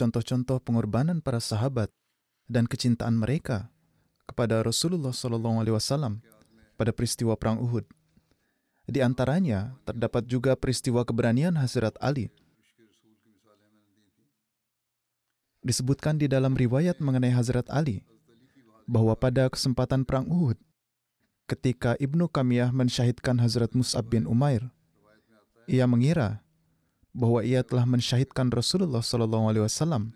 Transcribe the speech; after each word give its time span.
contoh-contoh 0.00 0.64
pengorbanan 0.64 1.20
para 1.20 1.36
sahabat 1.36 1.92
dan 2.48 2.64
kecintaan 2.64 3.20
mereka 3.20 3.68
kepada 4.24 4.64
Rasulullah 4.64 5.12
Shallallahu 5.12 5.60
Alaihi 5.60 5.76
Wasallam 5.76 6.24
pada 6.80 6.96
peristiwa 6.96 7.36
perang 7.36 7.60
Uhud. 7.60 7.84
Di 8.88 9.04
antaranya 9.04 9.76
terdapat 9.84 10.24
juga 10.24 10.56
peristiwa 10.56 11.04
keberanian 11.04 11.60
Hazrat 11.60 11.94
Ali. 12.00 12.32
Disebutkan 15.60 16.16
di 16.16 16.24
dalam 16.24 16.56
riwayat 16.56 17.04
mengenai 17.04 17.36
Hazrat 17.36 17.68
Ali 17.68 18.00
bahwa 18.88 19.12
pada 19.12 19.52
kesempatan 19.52 20.08
perang 20.08 20.24
Uhud, 20.24 20.56
ketika 21.44 22.00
Ibnu 22.00 22.32
Kamiyah 22.32 22.72
mensyahidkan 22.72 23.36
Hazrat 23.36 23.76
Mus'ab 23.76 24.08
bin 24.08 24.24
Umair, 24.24 24.72
ia 25.68 25.84
mengira 25.84 26.40
bahwa 27.10 27.42
ia 27.42 27.66
telah 27.66 27.86
mensyahidkan 27.86 28.50
Rasulullah 28.50 29.02
Shallallahu 29.02 29.50
Alaihi 29.50 29.64
Wasallam. 29.66 30.14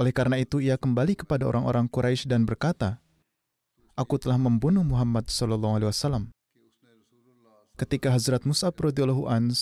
Oleh 0.00 0.12
karena 0.16 0.40
itu, 0.40 0.58
ia 0.58 0.80
kembali 0.80 1.14
kepada 1.14 1.46
orang-orang 1.46 1.86
Quraisy 1.86 2.26
dan 2.26 2.48
berkata, 2.48 2.98
"Aku 3.94 4.16
telah 4.16 4.40
membunuh 4.40 4.82
Muhammad 4.82 5.28
Shallallahu 5.28 5.76
Alaihi 5.78 5.90
Wasallam." 5.92 6.32
Ketika 7.76 8.12
Hazrat 8.12 8.44
Mus'ab 8.44 8.76
radhiyallahu 8.76 9.28
an 9.28 9.52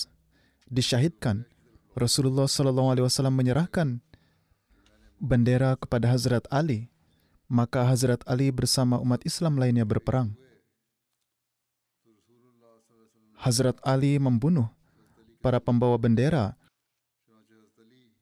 disyahidkan, 0.71 1.47
Rasulullah 1.99 2.47
Shallallahu 2.47 2.95
Alaihi 2.95 3.07
Wasallam 3.07 3.35
menyerahkan 3.35 3.99
bendera 5.19 5.75
kepada 5.75 6.15
Hazrat 6.15 6.47
Ali, 6.49 6.91
maka 7.51 7.83
Hazrat 7.87 8.23
Ali 8.25 8.55
bersama 8.55 9.03
umat 9.03 9.27
Islam 9.27 9.59
lainnya 9.59 9.83
berperang. 9.83 10.39
Hazrat 13.39 13.79
Ali 13.87 14.19
membunuh 14.19 14.71
para 15.39 15.63
pembawa 15.63 15.95
bendera 15.99 16.59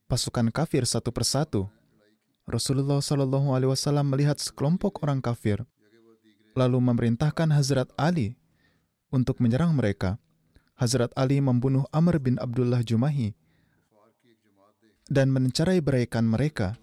pasukan 0.06 0.54
kafir 0.54 0.86
satu 0.86 1.10
persatu. 1.10 1.66
Rasulullah 2.46 3.02
Shallallahu 3.02 3.58
Alaihi 3.58 3.74
Wasallam 3.74 4.06
melihat 4.06 4.38
sekelompok 4.38 5.02
orang 5.02 5.18
kafir, 5.18 5.66
lalu 6.54 6.78
memerintahkan 6.78 7.50
Hazrat 7.50 7.90
Ali 7.98 8.38
untuk 9.10 9.42
menyerang 9.42 9.74
mereka. 9.74 10.22
Hazrat 10.78 11.10
Ali 11.18 11.42
membunuh 11.42 11.90
Amr 11.90 12.22
bin 12.22 12.38
Abdullah 12.38 12.86
Jumahi 12.86 13.34
dan 15.10 15.34
mencerai 15.34 15.82
beraikan 15.82 16.22
mereka. 16.22 16.78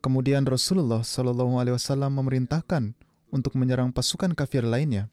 Kemudian 0.00 0.48
Rasulullah 0.48 1.04
Shallallahu 1.04 1.60
Alaihi 1.60 1.76
Wasallam 1.76 2.16
memerintahkan 2.16 2.96
untuk 3.28 3.60
menyerang 3.60 3.92
pasukan 3.92 4.32
kafir 4.32 4.64
lainnya. 4.64 5.12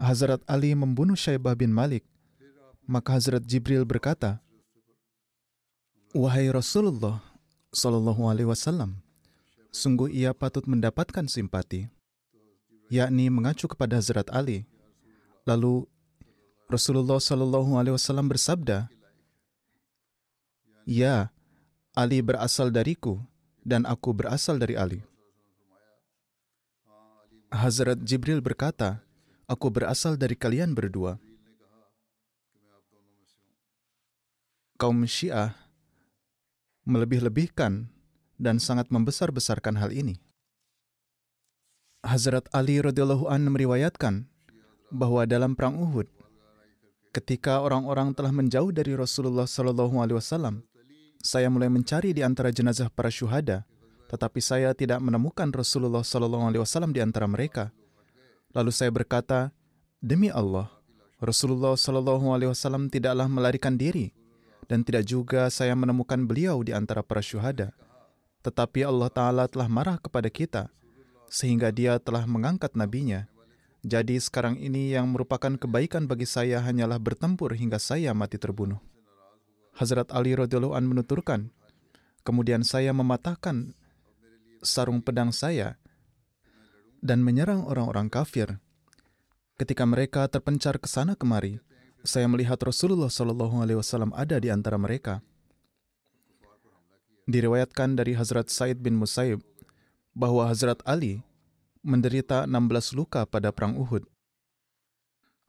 Hazrat 0.00 0.40
Ali 0.48 0.72
membunuh 0.72 1.16
Syaibah 1.16 1.56
bin 1.56 1.72
Malik. 1.72 2.04
Maka 2.86 3.18
Hazrat 3.18 3.42
Jibril 3.42 3.82
berkata, 3.82 4.38
Wahai 6.14 6.46
Rasulullah 6.54 7.18
Shallallahu 7.74 8.30
Alaihi 8.30 8.46
Wasallam, 8.46 9.02
sungguh 9.74 10.08
ia 10.08 10.30
patut 10.30 10.64
mendapatkan 10.70 11.26
simpati, 11.26 11.90
yakni 12.86 13.26
mengacu 13.26 13.66
kepada 13.66 13.98
Hazrat 13.98 14.30
Ali. 14.30 14.64
Lalu 15.42 15.84
Rasulullah 16.70 17.18
Shallallahu 17.18 17.74
Alaihi 17.74 17.98
Wasallam 17.98 18.30
bersabda, 18.30 18.86
Ya, 20.86 21.34
Ali 21.90 22.22
berasal 22.22 22.70
dariku 22.70 23.18
dan 23.66 23.82
aku 23.82 24.14
berasal 24.14 24.62
dari 24.62 24.78
Ali. 24.78 25.02
Hazrat 27.50 27.98
Jibril 28.06 28.38
berkata, 28.38 29.02
Aku 29.50 29.74
berasal 29.74 30.14
dari 30.14 30.38
kalian 30.38 30.74
berdua. 30.74 31.18
Kaum 34.76 35.08
Syiah 35.08 35.56
melebih-lebihkan 36.84 37.88
dan 38.36 38.60
sangat 38.60 38.92
membesar-besarkan 38.92 39.80
hal 39.80 39.88
ini. 39.88 40.20
Hazrat 42.04 42.44
Ali 42.52 42.76
radhiyallahu 42.84 43.24
an 43.24 43.48
meriwayatkan 43.48 44.28
bahwa 44.92 45.24
dalam 45.24 45.56
perang 45.56 45.80
Uhud, 45.80 46.04
ketika 47.08 47.64
orang-orang 47.64 48.12
telah 48.12 48.28
menjauh 48.28 48.68
dari 48.68 48.92
Rasulullah 48.92 49.48
Shallallahu 49.48 49.96
Alaihi 49.96 50.20
Wasallam, 50.20 50.60
saya 51.24 51.48
mulai 51.48 51.72
mencari 51.72 52.12
di 52.12 52.20
antara 52.20 52.52
jenazah 52.52 52.92
para 52.92 53.08
syuhada, 53.08 53.64
tetapi 54.12 54.44
saya 54.44 54.76
tidak 54.76 55.00
menemukan 55.00 55.48
Rasulullah 55.56 56.04
Shallallahu 56.04 56.52
Alaihi 56.52 56.60
Wasallam 56.60 56.92
di 56.92 57.00
antara 57.00 57.24
mereka. 57.24 57.72
Lalu 58.52 58.76
saya 58.76 58.92
berkata, 58.92 59.56
demi 60.04 60.28
Allah, 60.28 60.68
Rasulullah 61.16 61.80
Shallallahu 61.80 62.28
Alaihi 62.28 62.52
Wasallam 62.52 62.92
tidaklah 62.92 63.24
melarikan 63.24 63.80
diri, 63.80 64.12
dan 64.66 64.82
tidak 64.82 65.06
juga 65.06 65.46
saya 65.50 65.74
menemukan 65.78 66.26
beliau 66.26 66.62
di 66.62 66.74
antara 66.74 67.02
para 67.02 67.22
syuhada. 67.22 67.74
Tetapi 68.42 68.86
Allah 68.86 69.10
Ta'ala 69.10 69.44
telah 69.50 69.66
marah 69.66 69.98
kepada 69.98 70.30
kita, 70.30 70.70
sehingga 71.26 71.74
dia 71.74 71.98
telah 71.98 72.26
mengangkat 72.26 72.74
nabinya. 72.78 73.26
Jadi 73.86 74.18
sekarang 74.18 74.58
ini 74.58 74.94
yang 74.94 75.10
merupakan 75.10 75.54
kebaikan 75.54 76.10
bagi 76.10 76.26
saya 76.26 76.58
hanyalah 76.62 76.98
bertempur 76.98 77.54
hingga 77.54 77.78
saya 77.78 78.10
mati 78.14 78.38
terbunuh. 78.38 78.82
Hazrat 79.78 80.10
Ali 80.10 80.34
radhiyallahu 80.34 80.74
an 80.74 80.90
menuturkan, 80.90 81.40
kemudian 82.26 82.66
saya 82.66 82.90
mematahkan 82.90 83.76
sarung 84.64 85.04
pedang 85.04 85.30
saya 85.30 85.78
dan 87.04 87.22
menyerang 87.22 87.62
orang-orang 87.62 88.10
kafir. 88.10 88.58
Ketika 89.56 89.86
mereka 89.86 90.26
terpencar 90.26 90.82
ke 90.82 90.88
sana 90.90 91.14
kemari, 91.14 91.62
saya 92.06 92.30
melihat 92.30 92.56
Rasulullah 92.62 93.10
Shallallahu 93.10 93.60
Alaihi 93.60 93.78
Wasallam 93.82 94.14
ada 94.14 94.38
di 94.38 94.48
antara 94.48 94.78
mereka. 94.78 95.20
Diriwayatkan 97.26 97.98
dari 97.98 98.14
Hazrat 98.14 98.46
Said 98.48 98.78
bin 98.78 98.94
Musaib 98.94 99.42
bahwa 100.14 100.46
Hazrat 100.46 100.78
Ali 100.86 101.26
menderita 101.82 102.46
16 102.46 102.94
luka 102.94 103.26
pada 103.26 103.50
perang 103.50 103.74
Uhud. 103.74 104.06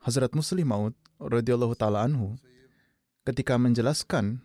Hazrat 0.01 0.33
Muslim 0.33 0.65
Maud 0.65 0.93
radhiyallahu 1.21 1.77
taala 1.77 2.01
anhu 2.01 2.37
ketika 3.21 3.57
menjelaskan 3.61 4.41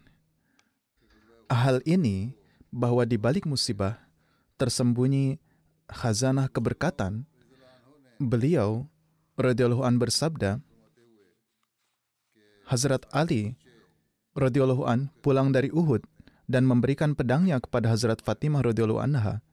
hal 1.49 1.81
ini 1.89 2.37
bahwa 2.69 3.05
di 3.05 3.17
balik 3.21 3.45
musibah 3.45 4.01
tersembunyi 4.57 5.41
khazanah 5.89 6.49
keberkatan, 6.49 7.29
beliau 8.17 8.89
radhiyallahu 9.37 9.85
an 9.85 10.01
bersabda, 10.01 10.61
Hazrat 12.73 13.05
Ali 13.13 13.53
radhiyallahu 14.33 14.89
an 14.89 15.13
pulang 15.21 15.53
dari 15.53 15.69
Uhud 15.69 16.09
dan 16.49 16.65
memberikan 16.65 17.13
pedangnya 17.13 17.61
kepada 17.61 17.93
Hazrat 17.93 18.25
Fatimah 18.25 18.65
radhiyallahu 18.65 19.05
anha 19.05 19.45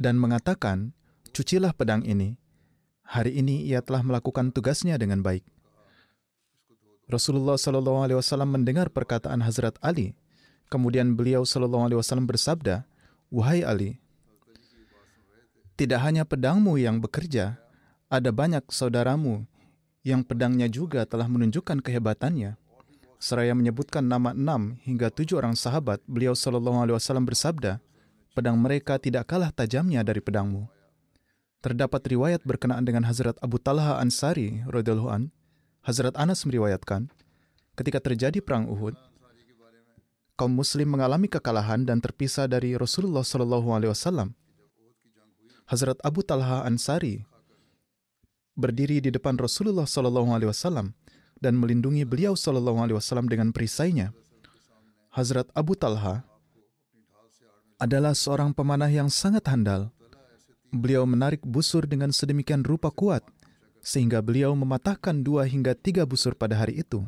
dan 0.00 0.16
mengatakan, 0.16 0.96
"Cucilah 1.36 1.76
pedang 1.76 2.00
ini. 2.08 2.40
Hari 3.04 3.36
ini 3.36 3.68
ia 3.68 3.84
telah 3.84 4.00
melakukan 4.00 4.48
tugasnya 4.48 4.96
dengan 4.96 5.20
baik." 5.20 5.44
Rasulullah 7.04 7.60
Shallallahu 7.60 8.00
Alaihi 8.08 8.16
Wasallam 8.16 8.56
mendengar 8.56 8.88
perkataan 8.88 9.44
Hazrat 9.44 9.76
Ali. 9.84 10.16
Kemudian 10.72 11.12
beliau 11.12 11.44
Shallallahu 11.44 11.84
Alaihi 11.84 12.00
Wasallam 12.00 12.24
bersabda, 12.24 12.88
Wahai 13.28 13.60
Ali, 13.60 14.00
tidak 15.76 16.00
hanya 16.00 16.24
pedangmu 16.24 16.80
yang 16.80 16.96
bekerja, 17.04 17.60
ada 18.08 18.32
banyak 18.32 18.64
saudaramu 18.72 19.44
yang 20.02 20.26
pedangnya 20.26 20.66
juga 20.66 21.06
telah 21.06 21.30
menunjukkan 21.30 21.78
kehebatannya. 21.82 22.58
Seraya 23.22 23.54
menyebutkan 23.54 24.02
nama 24.02 24.34
enam 24.34 24.74
hingga 24.82 25.14
tujuh 25.14 25.38
orang 25.38 25.54
sahabat, 25.54 26.02
beliau 26.10 26.34
Shallallahu 26.34 26.82
Alaihi 26.82 26.98
Wasallam 26.98 27.22
bersabda, 27.22 27.78
pedang 28.34 28.58
mereka 28.58 28.98
tidak 28.98 29.30
kalah 29.30 29.54
tajamnya 29.54 30.02
dari 30.02 30.18
pedangmu. 30.18 30.66
Terdapat 31.62 32.02
riwayat 32.10 32.42
berkenaan 32.42 32.82
dengan 32.82 33.06
Hazrat 33.06 33.38
Abu 33.38 33.62
Talha 33.62 34.02
Ansari 34.02 34.66
radhiyallahu 34.66 35.10
an. 35.14 35.30
Hazrat 35.86 36.18
Anas 36.18 36.42
meriwayatkan, 36.42 37.06
ketika 37.78 38.02
terjadi 38.02 38.42
perang 38.42 38.66
Uhud, 38.66 38.98
kaum 40.34 40.50
muslim 40.58 40.90
mengalami 40.90 41.30
kekalahan 41.30 41.86
dan 41.86 42.02
terpisah 42.02 42.50
dari 42.50 42.74
Rasulullah 42.74 43.22
Shallallahu 43.22 43.70
alaihi 43.70 43.94
wasallam. 43.94 44.34
Hazrat 45.70 46.02
Abu 46.02 46.26
Talha 46.26 46.66
Ansari 46.66 47.22
berdiri 48.58 49.00
di 49.00 49.10
depan 49.12 49.38
Rasulullah 49.40 49.88
Shallallahu 49.88 50.32
alaihi 50.32 50.50
wasallam 50.50 50.92
dan 51.40 51.58
melindungi 51.58 52.04
beliau 52.04 52.36
Shallallahu 52.36 52.78
alaihi 52.78 52.96
wasallam 52.98 53.26
dengan 53.26 53.50
perisainya. 53.50 54.12
Hazrat 55.12 55.48
Abu 55.52 55.76
Talha 55.76 56.24
adalah 57.76 58.16
seorang 58.16 58.54
pemanah 58.56 58.88
yang 58.88 59.12
sangat 59.12 59.44
handal 59.50 59.92
Beliau 60.72 61.04
menarik 61.04 61.44
busur 61.44 61.84
dengan 61.84 62.16
sedemikian 62.16 62.64
rupa 62.64 62.88
kuat, 62.88 63.20
sehingga 63.84 64.24
beliau 64.24 64.56
mematahkan 64.56 65.20
dua 65.20 65.44
hingga 65.44 65.76
tiga 65.76 66.08
busur 66.08 66.32
pada 66.32 66.56
hari 66.56 66.80
itu. 66.80 67.04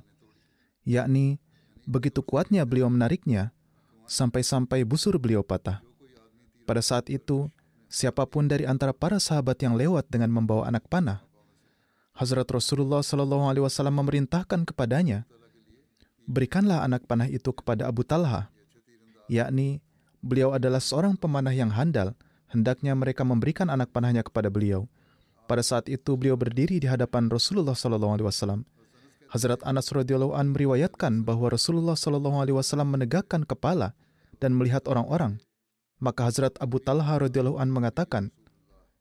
Yakni, 0.85 1.41
begitu 1.88 2.20
kuatnya 2.20 2.69
beliau 2.69 2.93
menariknya, 2.93 3.56
sampai-sampai 4.05 4.85
busur 4.85 5.17
beliau 5.17 5.41
patah. 5.41 5.81
Pada 6.69 6.85
saat 6.85 7.08
itu, 7.08 7.49
siapa 7.88 8.29
pun 8.29 8.44
dari 8.44 8.69
antara 8.69 8.93
para 8.93 9.17
sahabat 9.17 9.56
yang 9.64 9.81
lewat 9.81 10.12
dengan 10.12 10.29
membawa 10.29 10.69
anak 10.69 10.85
panah, 10.93 11.25
Hazrat 12.14 12.46
Rasulullah 12.46 13.02
Shallallahu 13.02 13.50
Alaihi 13.50 13.66
Wasallam 13.66 13.99
memerintahkan 13.99 14.70
kepadanya, 14.70 15.26
berikanlah 16.31 16.87
anak 16.87 17.11
panah 17.11 17.26
itu 17.26 17.50
kepada 17.50 17.90
Abu 17.90 18.06
Talha, 18.06 18.55
yakni 19.26 19.82
beliau 20.22 20.55
adalah 20.55 20.78
seorang 20.78 21.19
pemanah 21.19 21.50
yang 21.50 21.75
handal 21.75 22.14
hendaknya 22.55 22.94
mereka 22.94 23.26
memberikan 23.26 23.66
anak 23.66 23.90
panahnya 23.90 24.22
kepada 24.22 24.46
beliau. 24.46 24.87
Pada 25.50 25.61
saat 25.61 25.90
itu 25.90 26.14
beliau 26.14 26.38
berdiri 26.38 26.78
di 26.78 26.87
hadapan 26.87 27.26
Rasulullah 27.26 27.75
Sallallahu 27.75 28.14
Alaihi 28.14 28.28
Wasallam. 28.31 28.62
Hazrat 29.34 29.67
Anas 29.67 29.90
radhiyallahu 29.90 30.38
an 30.38 30.55
meriwayatkan 30.55 31.26
bahwa 31.26 31.50
Rasulullah 31.50 31.99
Sallallahu 31.99 32.38
Alaihi 32.38 32.55
Wasallam 32.55 32.94
menegakkan 32.94 33.43
kepala 33.43 33.99
dan 34.38 34.55
melihat 34.55 34.87
orang-orang. 34.87 35.43
Maka 35.99 36.31
Hazrat 36.31 36.55
Abu 36.62 36.78
Talha 36.78 37.19
radhiyallahu 37.19 37.58
an 37.58 37.75
mengatakan, 37.75 38.31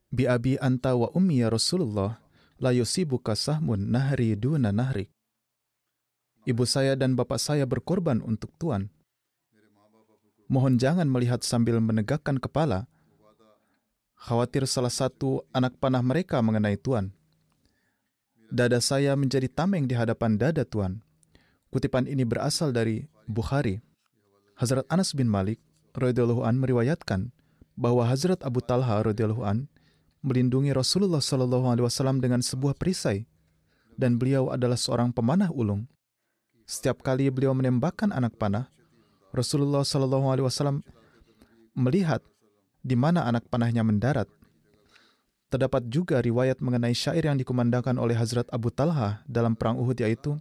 Bi 0.10 0.26
abi 0.26 0.58
anta 0.58 0.98
wa 0.98 1.14
ummi 1.14 1.46
ya 1.46 1.54
Rasulullah, 1.54 2.23
la 2.62 2.74
yusibuka 2.74 3.34
sahmun 3.38 3.90
nahri 3.90 4.38
duna 4.38 4.74
nahrik. 4.74 5.10
Ibu 6.44 6.68
saya 6.68 7.00
dan 7.00 7.16
bapak 7.16 7.40
saya 7.40 7.64
berkorban 7.64 8.20
untuk 8.20 8.52
Tuhan. 8.60 8.92
Mohon 10.52 10.76
jangan 10.76 11.08
melihat 11.08 11.40
sambil 11.42 11.80
menegakkan 11.80 12.36
kepala, 12.36 12.86
khawatir 14.20 14.68
salah 14.68 14.92
satu 14.92 15.48
anak 15.56 15.80
panah 15.80 16.04
mereka 16.04 16.44
mengenai 16.44 16.76
Tuan. 16.76 17.16
Dada 18.54 18.78
saya 18.84 19.16
menjadi 19.18 19.50
tameng 19.50 19.88
di 19.88 19.96
hadapan 19.96 20.38
dada 20.38 20.62
Tuan. 20.68 21.02
Kutipan 21.74 22.06
ini 22.06 22.22
berasal 22.22 22.70
dari 22.70 23.08
Bukhari. 23.26 23.82
Hazrat 24.54 24.86
Anas 24.94 25.18
bin 25.18 25.26
Malik 25.26 25.58
an 25.98 26.56
meriwayatkan 26.62 27.34
bahwa 27.74 28.06
Hazrat 28.06 28.46
Abu 28.46 28.62
Talha 28.62 29.02
an 29.42 29.73
melindungi 30.24 30.72
Rasulullah 30.72 31.20
Shallallahu 31.20 31.68
alaihi 31.68 31.86
wasallam 31.86 32.24
dengan 32.24 32.40
sebuah 32.40 32.80
perisai 32.80 33.28
dan 34.00 34.18
beliau 34.18 34.50
adalah 34.50 34.80
seorang 34.80 35.12
pemanah 35.12 35.52
ulung. 35.52 35.86
Setiap 36.64 37.04
kali 37.04 37.28
beliau 37.28 37.52
menembakkan 37.52 38.10
anak 38.16 38.40
panah, 38.40 38.72
Rasulullah 39.36 39.84
Shallallahu 39.84 40.32
alaihi 40.32 40.48
wasallam 40.48 40.80
melihat 41.76 42.24
di 42.80 42.96
mana 42.96 43.28
anak 43.28 43.46
panahnya 43.52 43.84
mendarat. 43.84 44.32
Terdapat 45.52 45.86
juga 45.86 46.18
riwayat 46.18 46.64
mengenai 46.64 46.98
syair 46.98 47.30
yang 47.30 47.38
dikumandangkan 47.38 48.00
oleh 48.02 48.18
Hazrat 48.18 48.50
Abu 48.50 48.74
Talha 48.74 49.22
dalam 49.30 49.54
perang 49.54 49.78
Uhud 49.78 50.02
yaitu 50.02 50.34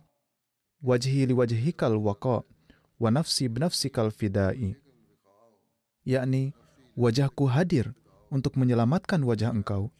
Wajhi 0.80 1.28
li 1.28 1.34
wajhikal 1.36 1.94
waqa 2.00 2.42
wa 2.98 3.08
nafsi 3.10 3.46
binafsikal 3.46 4.10
fidai 4.10 4.74
yakni 6.02 6.50
wajahku 6.98 7.46
hadir 7.46 7.94
untuk 8.32 8.56
menyelamatkan 8.56 9.20
wajah 9.20 9.52
engkau 9.52 9.92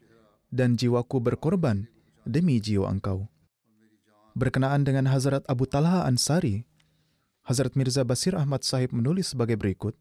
dan 0.48 0.80
jiwaku 0.80 1.20
berkorban 1.20 1.84
demi 2.24 2.56
jiwa 2.56 2.88
engkau. 2.88 3.28
Berkenaan 4.32 4.88
dengan 4.88 5.12
Hazrat 5.12 5.44
Abu 5.44 5.68
Talha 5.68 6.08
Ansari, 6.08 6.64
Hazrat 7.44 7.76
Mirza 7.76 8.00
Basir 8.08 8.32
Ahmad 8.32 8.64
Sahib 8.64 8.96
menulis 8.96 9.36
sebagai 9.36 9.60
berikut, 9.60 9.92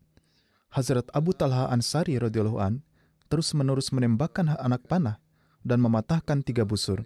Hazrat 0.72 1.12
Abu 1.12 1.36
Talha 1.36 1.68
Ansari 1.68 2.16
radhiyallahu 2.16 2.64
an 2.64 2.80
terus-menerus 3.28 3.92
menembakkan 3.92 4.56
anak 4.56 4.88
panah 4.88 5.20
dan 5.68 5.84
mematahkan 5.84 6.44
tiga 6.48 6.64
busur. 6.64 7.04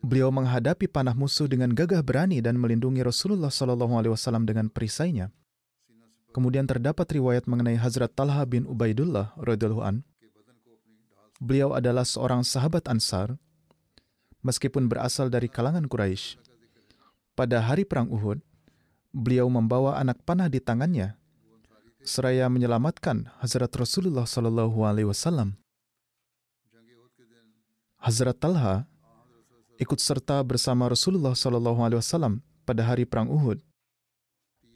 Beliau 0.00 0.32
menghadapi 0.32 0.88
panah 0.88 1.12
musuh 1.12 1.44
dengan 1.44 1.76
gagah 1.76 2.00
berani 2.00 2.40
dan 2.40 2.56
melindungi 2.56 3.04
Rasulullah 3.04 3.52
Shallallahu 3.52 4.00
Alaihi 4.00 4.12
Wasallam 4.16 4.48
dengan 4.48 4.72
perisainya. 4.72 5.28
Kemudian 6.32 6.64
terdapat 6.64 7.04
riwayat 7.12 7.44
mengenai 7.44 7.76
Hazrat 7.76 8.16
Talha 8.16 8.40
bin 8.48 8.64
Ubaidullah 8.64 9.36
radhiyallahu 9.36 9.84
an. 9.84 10.00
Beliau 11.40 11.72
adalah 11.72 12.04
seorang 12.04 12.44
sahabat 12.44 12.84
Ansar, 12.84 13.40
meskipun 14.44 14.92
berasal 14.92 15.32
dari 15.32 15.48
kalangan 15.48 15.88
Quraisy. 15.88 16.36
Pada 17.32 17.64
hari 17.64 17.88
perang 17.88 18.12
Uhud, 18.12 18.44
beliau 19.08 19.48
membawa 19.48 19.96
anak 19.96 20.20
panah 20.28 20.52
di 20.52 20.60
tangannya 20.60 21.16
seraya 22.04 22.44
menyelamatkan 22.52 23.32
Hazrat 23.40 23.72
Rasulullah 23.72 24.28
Sallallahu 24.28 24.84
Alaihi 24.84 25.08
Wasallam. 25.08 25.56
Hazrat 28.00 28.36
Talha 28.36 28.84
ikut 29.80 30.00
serta 30.00 30.44
bersama 30.44 30.92
Rasulullah 30.92 31.32
Sallallahu 31.32 31.80
Alaihi 31.80 32.00
Wasallam 32.04 32.44
pada 32.68 32.84
hari 32.84 33.08
perang 33.08 33.32
Uhud. 33.32 33.64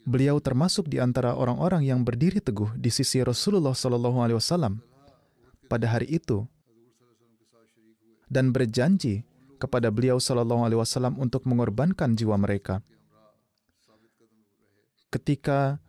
Beliau 0.05 0.37
termasuk 0.37 0.89
di 0.89 0.97
antara 1.01 1.33
orang-orang 1.33 1.85
yang 1.85 2.01
berdiri 2.01 2.41
teguh 2.41 2.73
di 2.77 2.89
sisi 2.89 3.21
Rasulullah 3.21 3.73
Sallallahu 3.73 4.17
Alaihi 4.21 4.37
Wasallam 4.37 4.81
pada 5.65 5.89
hari 5.89 6.09
itu 6.09 6.45
dan 8.31 8.49
berjanji 8.49 9.23
kepada 9.57 9.89
beliau 9.89 10.19
Sallallahu 10.19 10.67
Alaihi 10.67 10.79
Wasallam 10.81 11.17
untuk 11.17 11.47
mengorbankan 11.47 12.13
jiwa 12.13 12.35
mereka. 12.35 12.83
Ketika 15.09 15.79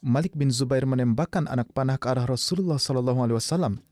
Malik 0.00 0.32
bin 0.32 0.48
Zubair 0.48 0.88
menembakkan 0.88 1.44
anak 1.44 1.76
panah 1.76 2.00
ke 2.00 2.08
arah 2.08 2.24
Rasulullah 2.24 2.80
Sallallahu 2.80 3.20
Alaihi 3.20 3.36
Wasallam. 3.36 3.84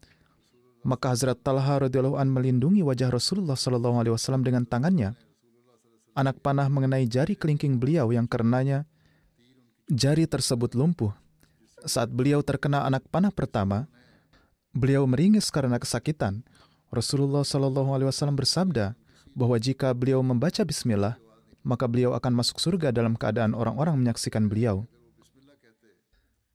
Maka 0.81 1.13
Hazrat 1.13 1.37
Talha 1.45 1.85
radhiyallahu 1.85 2.17
an 2.17 2.33
melindungi 2.33 2.81
wajah 2.81 3.13
Rasulullah 3.13 3.61
Sallallahu 3.61 4.01
Alaihi 4.01 4.17
Wasallam 4.17 4.41
dengan 4.41 4.65
tangannya. 4.65 5.13
Anak 6.17 6.41
panah 6.41 6.65
mengenai 6.73 7.05
jari 7.05 7.37
kelingking 7.37 7.77
beliau 7.77 8.09
yang 8.09 8.25
karenanya 8.25 8.89
jari 9.93 10.25
tersebut 10.25 10.73
lumpuh. 10.73 11.13
Saat 11.85 12.09
beliau 12.09 12.41
terkena 12.41 12.89
anak 12.89 13.05
panah 13.13 13.31
pertama, 13.31 13.85
beliau 14.73 15.05
meringis 15.05 15.53
karena 15.53 15.77
kesakitan. 15.77 16.41
Rasulullah 16.89 17.45
Sallallahu 17.45 17.93
Alaihi 17.93 18.09
Wasallam 18.09 18.37
bersabda 18.37 18.97
bahwa 19.37 19.57
jika 19.61 19.93
beliau 19.93 20.25
membaca 20.25 20.65
Bismillah, 20.65 21.21
maka 21.61 21.85
beliau 21.85 22.17
akan 22.17 22.33
masuk 22.33 22.57
surga 22.57 22.89
dalam 22.91 23.13
keadaan 23.13 23.53
orang-orang 23.53 24.01
menyaksikan 24.01 24.49
beliau. 24.49 24.89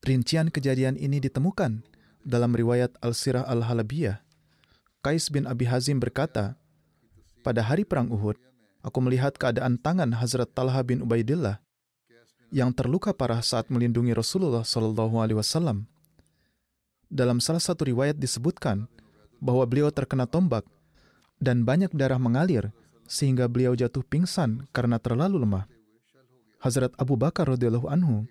Rincian 0.03 0.51
kejadian 0.51 0.99
ini 0.99 1.21
ditemukan 1.23 1.85
dalam 2.25 2.51
riwayat 2.51 2.91
Al-Sirah 2.99 3.47
Al-Halabiyah. 3.47 4.19
Kais 4.99 5.31
bin 5.31 5.47
Abi 5.47 5.69
Hazim 5.69 6.01
berkata, 6.01 6.59
Pada 7.45 7.63
hari 7.63 7.87
Perang 7.87 8.11
Uhud, 8.11 8.35
aku 8.83 8.99
melihat 8.99 9.35
keadaan 9.39 9.79
tangan 9.79 10.11
Hazrat 10.17 10.51
Talha 10.51 10.81
bin 10.83 11.03
Ubaidillah 11.03 11.63
yang 12.53 12.69
terluka 12.75 13.15
parah 13.15 13.41
saat 13.41 13.71
melindungi 13.71 14.13
Rasulullah 14.13 14.65
Shallallahu 14.65 15.17
Alaihi 15.23 15.39
Wasallam. 15.39 15.87
Dalam 17.07 17.37
salah 17.37 17.61
satu 17.61 17.85
riwayat 17.87 18.17
disebutkan 18.17 18.89
bahwa 19.43 19.67
beliau 19.67 19.91
terkena 19.91 20.23
tombak 20.23 20.63
dan 21.43 21.67
banyak 21.67 21.91
darah 21.91 22.15
mengalir 22.15 22.71
sehingga 23.03 23.51
beliau 23.51 23.75
jatuh 23.75 23.99
pingsan 24.07 24.63
karena 24.71 24.95
terlalu 24.95 25.43
lemah. 25.43 25.67
Hazrat 26.63 26.95
Abu 26.95 27.19
Bakar 27.19 27.51
radhiyallahu 27.51 27.91
anhu 27.91 28.23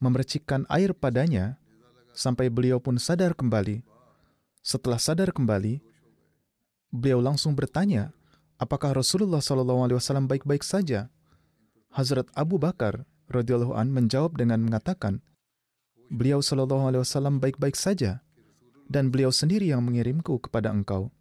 memercikkan 0.00 0.64
air 0.72 0.96
padanya 0.96 1.60
sampai 2.16 2.48
beliau 2.48 2.80
pun 2.80 2.96
sadar 2.96 3.36
kembali. 3.36 3.84
Setelah 4.64 4.96
sadar 4.96 5.28
kembali, 5.36 5.84
beliau 6.88 7.20
langsung 7.20 7.52
bertanya, 7.52 8.16
apakah 8.56 8.96
Rasulullah 8.96 9.44
SAW 9.44 10.24
baik-baik 10.24 10.64
saja? 10.64 11.12
Hazrat 11.92 12.32
Abu 12.32 12.56
Bakar 12.56 13.04
radhiyallahu 13.28 13.76
an 13.76 13.92
menjawab 13.92 14.40
dengan 14.40 14.64
mengatakan, 14.64 15.20
beliau 16.08 16.40
Shallallahu 16.40 16.88
Alaihi 16.88 17.02
Wasallam 17.04 17.38
baik-baik 17.38 17.76
saja, 17.76 18.24
dan 18.90 19.14
beliau 19.14 19.30
sendiri 19.30 19.70
yang 19.70 19.86
mengirimku 19.86 20.42
kepada 20.42 20.74
engkau. 20.74 21.14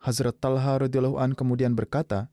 Hazrat 0.00 0.40
Talha 0.40 0.80
radhiyallahu 0.80 1.20
an 1.20 1.36
kemudian 1.36 1.76
berkata, 1.76 2.32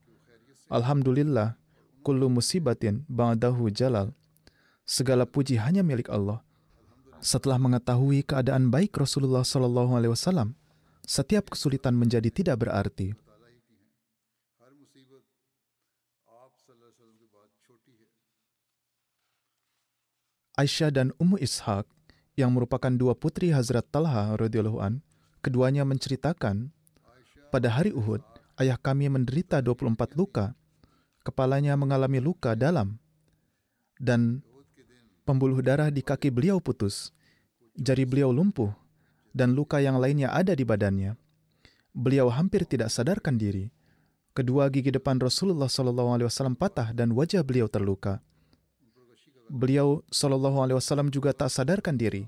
Alhamdulillah, 0.72 1.60
kullu 2.00 2.31
musibatin 2.31 3.03
ba'dahu 3.12 3.67
jalal. 3.75 4.15
Segala 4.88 5.27
puji 5.27 5.60
hanya 5.60 5.84
milik 5.84 6.07
Allah. 6.07 6.39
Setelah 7.19 7.60
mengetahui 7.60 8.24
keadaan 8.24 8.72
baik 8.72 8.95
Rasulullah 8.95 9.43
Shallallahu 9.43 9.98
Alaihi 9.98 10.13
Wasallam, 10.15 10.55
setiap 11.03 11.51
kesulitan 11.51 11.98
menjadi 11.98 12.31
tidak 12.31 12.63
berarti. 12.63 13.17
Aisyah 20.55 20.88
dan 20.88 21.12
Ummu 21.19 21.36
Ishaq 21.36 21.84
yang 22.36 22.51
merupakan 22.51 22.92
dua 22.92 23.15
putri 23.15 23.51
Hazrat 23.56 23.88
Talha 23.88 24.36
radhiyallahu 24.36 24.80
an, 24.84 25.00
keduanya 25.39 25.88
menceritakan, 25.88 26.72
pada 27.48 27.72
hari 27.72 27.96
Uhud, 27.96 28.20
ayah 28.60 28.75
kami 28.75 29.08
menderita 29.08 29.63
24 29.63 30.20
luka. 30.20 30.51
Kepalanya 31.25 31.74
mengalami 31.74 32.22
luka 32.22 32.54
dalam 32.54 33.01
dan 33.98 34.46
pembuluh 35.25 35.58
darah 35.65 35.89
di 35.89 36.06
kaki 36.06 36.30
beliau 36.30 36.62
putus. 36.62 37.10
Jari 37.74 38.06
beliau 38.06 38.30
lumpuh 38.30 38.70
dan 39.34 39.58
luka 39.58 39.82
yang 39.82 39.98
lainnya 39.98 40.30
ada 40.30 40.54
di 40.54 40.62
badannya. 40.62 41.18
Beliau 41.96 42.30
hampir 42.30 42.68
tidak 42.70 42.94
sadarkan 42.94 43.42
diri. 43.42 43.74
Kedua 44.36 44.70
gigi 44.70 44.94
depan 44.94 45.18
Rasulullah 45.18 45.72
SAW 45.72 46.54
patah 46.60 46.92
dan 46.92 47.15
wajah 47.15 47.42
beliau 47.42 47.72
terluka 47.72 48.22
beliau 49.50 50.02
Shallallahu 50.10 50.58
Alaihi 50.62 50.78
Wasallam 50.78 51.10
juga 51.14 51.34
tak 51.34 51.54
sadarkan 51.54 51.96
diri. 51.96 52.28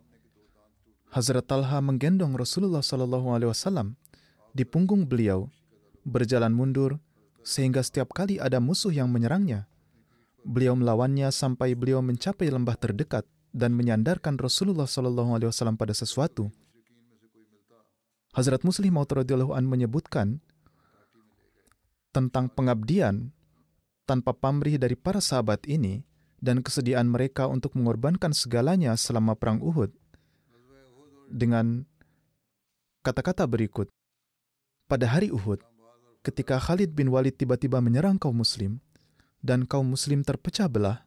Hazrat 1.11 1.47
Talha 1.47 1.79
menggendong 1.79 2.35
Rasulullah 2.35 2.83
Shallallahu 2.83 3.31
Alaihi 3.33 3.49
Wasallam 3.49 3.95
di 4.51 4.67
punggung 4.67 5.07
beliau, 5.07 5.47
berjalan 6.03 6.51
mundur 6.51 6.99
sehingga 7.41 7.79
setiap 7.79 8.11
kali 8.11 8.43
ada 8.43 8.59
musuh 8.59 8.91
yang 8.91 9.07
menyerangnya, 9.07 9.71
beliau 10.43 10.75
melawannya 10.75 11.31
sampai 11.31 11.73
beliau 11.79 12.03
mencapai 12.03 12.51
lembah 12.51 12.75
terdekat 12.75 13.23
dan 13.55 13.73
menyandarkan 13.73 14.35
Rasulullah 14.35 14.85
Shallallahu 14.85 15.31
Alaihi 15.33 15.49
Wasallam 15.49 15.79
pada 15.79 15.95
sesuatu. 15.95 16.51
Hazrat 18.35 18.61
Muslim 18.61 18.93
Maud 18.93 19.09
an 19.09 19.65
menyebutkan 19.65 20.37
tentang 22.13 22.53
pengabdian 22.53 23.33
tanpa 24.05 24.33
pamrih 24.33 24.77
dari 24.77 24.93
para 24.93 25.17
sahabat 25.17 25.65
ini 25.65 26.05
dan 26.37 26.61
kesediaan 26.61 27.09
mereka 27.09 27.49
untuk 27.49 27.73
mengorbankan 27.73 28.33
segalanya 28.33 28.93
selama 28.93 29.33
Perang 29.33 29.61
Uhud 29.61 29.89
dengan 31.27 31.83
kata-kata 33.03 33.43
berikut. 33.49 33.91
Pada 34.87 35.11
hari 35.11 35.33
Uhud, 35.33 35.59
ketika 36.23 36.55
Khalid 36.61 36.95
bin 36.95 37.11
Walid 37.11 37.35
tiba-tiba 37.35 37.83
menyerang 37.83 38.15
kaum 38.15 38.39
muslim 38.39 38.79
dan 39.43 39.67
kaum 39.67 39.91
muslim 39.91 40.23
terpecah 40.23 40.71
belah, 40.71 41.03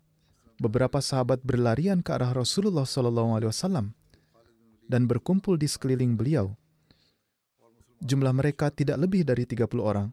beberapa 0.61 1.01
sahabat 1.01 1.41
berlarian 1.41 2.05
ke 2.05 2.13
arah 2.13 2.37
Rasulullah 2.37 2.85
SAW 2.85 3.97
dan 4.85 5.03
berkumpul 5.09 5.57
di 5.57 5.65
sekeliling 5.65 6.19
beliau. 6.21 6.53
Jumlah 8.05 8.33
mereka 8.33 8.69
tidak 8.69 9.01
lebih 9.01 9.25
dari 9.25 9.49
30 9.49 9.65
orang. 9.81 10.09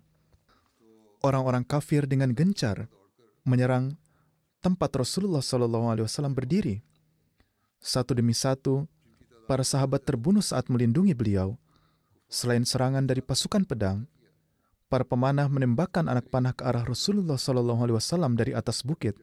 Orang-orang 1.24 1.67
kafir 1.67 2.07
dengan 2.07 2.31
gencar 2.31 2.88
menyerang 3.43 3.95
tempat 4.67 4.91
Rasulullah 5.00 5.39
Shallallahu 5.39 5.88
Alaihi 5.88 6.03
Wasallam 6.03 6.36
berdiri. 6.36 6.83
Satu 7.79 8.12
demi 8.12 8.36
satu, 8.36 8.83
para 9.47 9.63
sahabat 9.63 10.03
terbunuh 10.03 10.43
saat 10.43 10.67
melindungi 10.67 11.15
beliau. 11.15 11.55
Selain 12.27 12.67
serangan 12.67 13.07
dari 13.07 13.24
pasukan 13.24 13.63
pedang, 13.63 14.03
para 14.91 15.07
pemanah 15.07 15.47
menembakkan 15.47 16.12
anak 16.12 16.27
panah 16.27 16.51
ke 16.51 16.67
arah 16.67 16.83
Rasulullah 16.83 17.39
Shallallahu 17.39 17.88
Alaihi 17.88 17.95
Wasallam 17.95 18.36
dari 18.36 18.51
atas 18.51 18.83
bukit. 18.83 19.15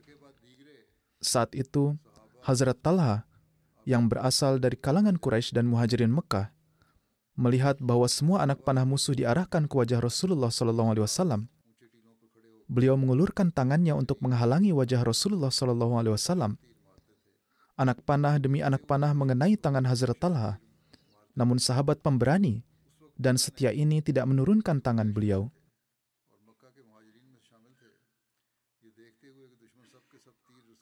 Saat 1.20 1.52
itu, 1.52 1.92
Hazrat 2.40 2.80
Talha 2.80 3.28
yang 3.84 4.08
berasal 4.08 4.56
dari 4.56 4.80
kalangan 4.80 5.20
Quraisy 5.20 5.60
dan 5.60 5.68
Muhajirin 5.68 6.08
Mekah 6.08 6.48
melihat 7.36 7.76
bahwa 7.84 8.08
semua 8.08 8.40
anak 8.40 8.64
panah 8.64 8.88
musuh 8.88 9.12
diarahkan 9.12 9.68
ke 9.68 9.74
wajah 9.76 10.00
Rasulullah 10.00 10.48
Shallallahu 10.48 10.96
Alaihi 10.96 11.04
Wasallam 11.04 11.52
beliau 12.68 12.96
mengulurkan 12.96 13.52
tangannya 13.52 13.92
untuk 13.92 14.20
menghalangi 14.24 14.72
wajah 14.72 15.04
Rasulullah 15.04 15.52
Shallallahu 15.52 15.94
Alaihi 16.00 16.14
Wasallam. 16.16 16.52
Anak 17.74 18.06
panah 18.06 18.38
demi 18.38 18.62
anak 18.62 18.86
panah 18.86 19.10
mengenai 19.12 19.58
tangan 19.58 19.82
Hazrat 19.84 20.16
Talha. 20.18 20.62
Namun 21.34 21.58
sahabat 21.58 21.98
pemberani 21.98 22.62
dan 23.18 23.34
setia 23.34 23.74
ini 23.74 23.98
tidak 23.98 24.30
menurunkan 24.30 24.78
tangan 24.78 25.10
beliau. 25.10 25.50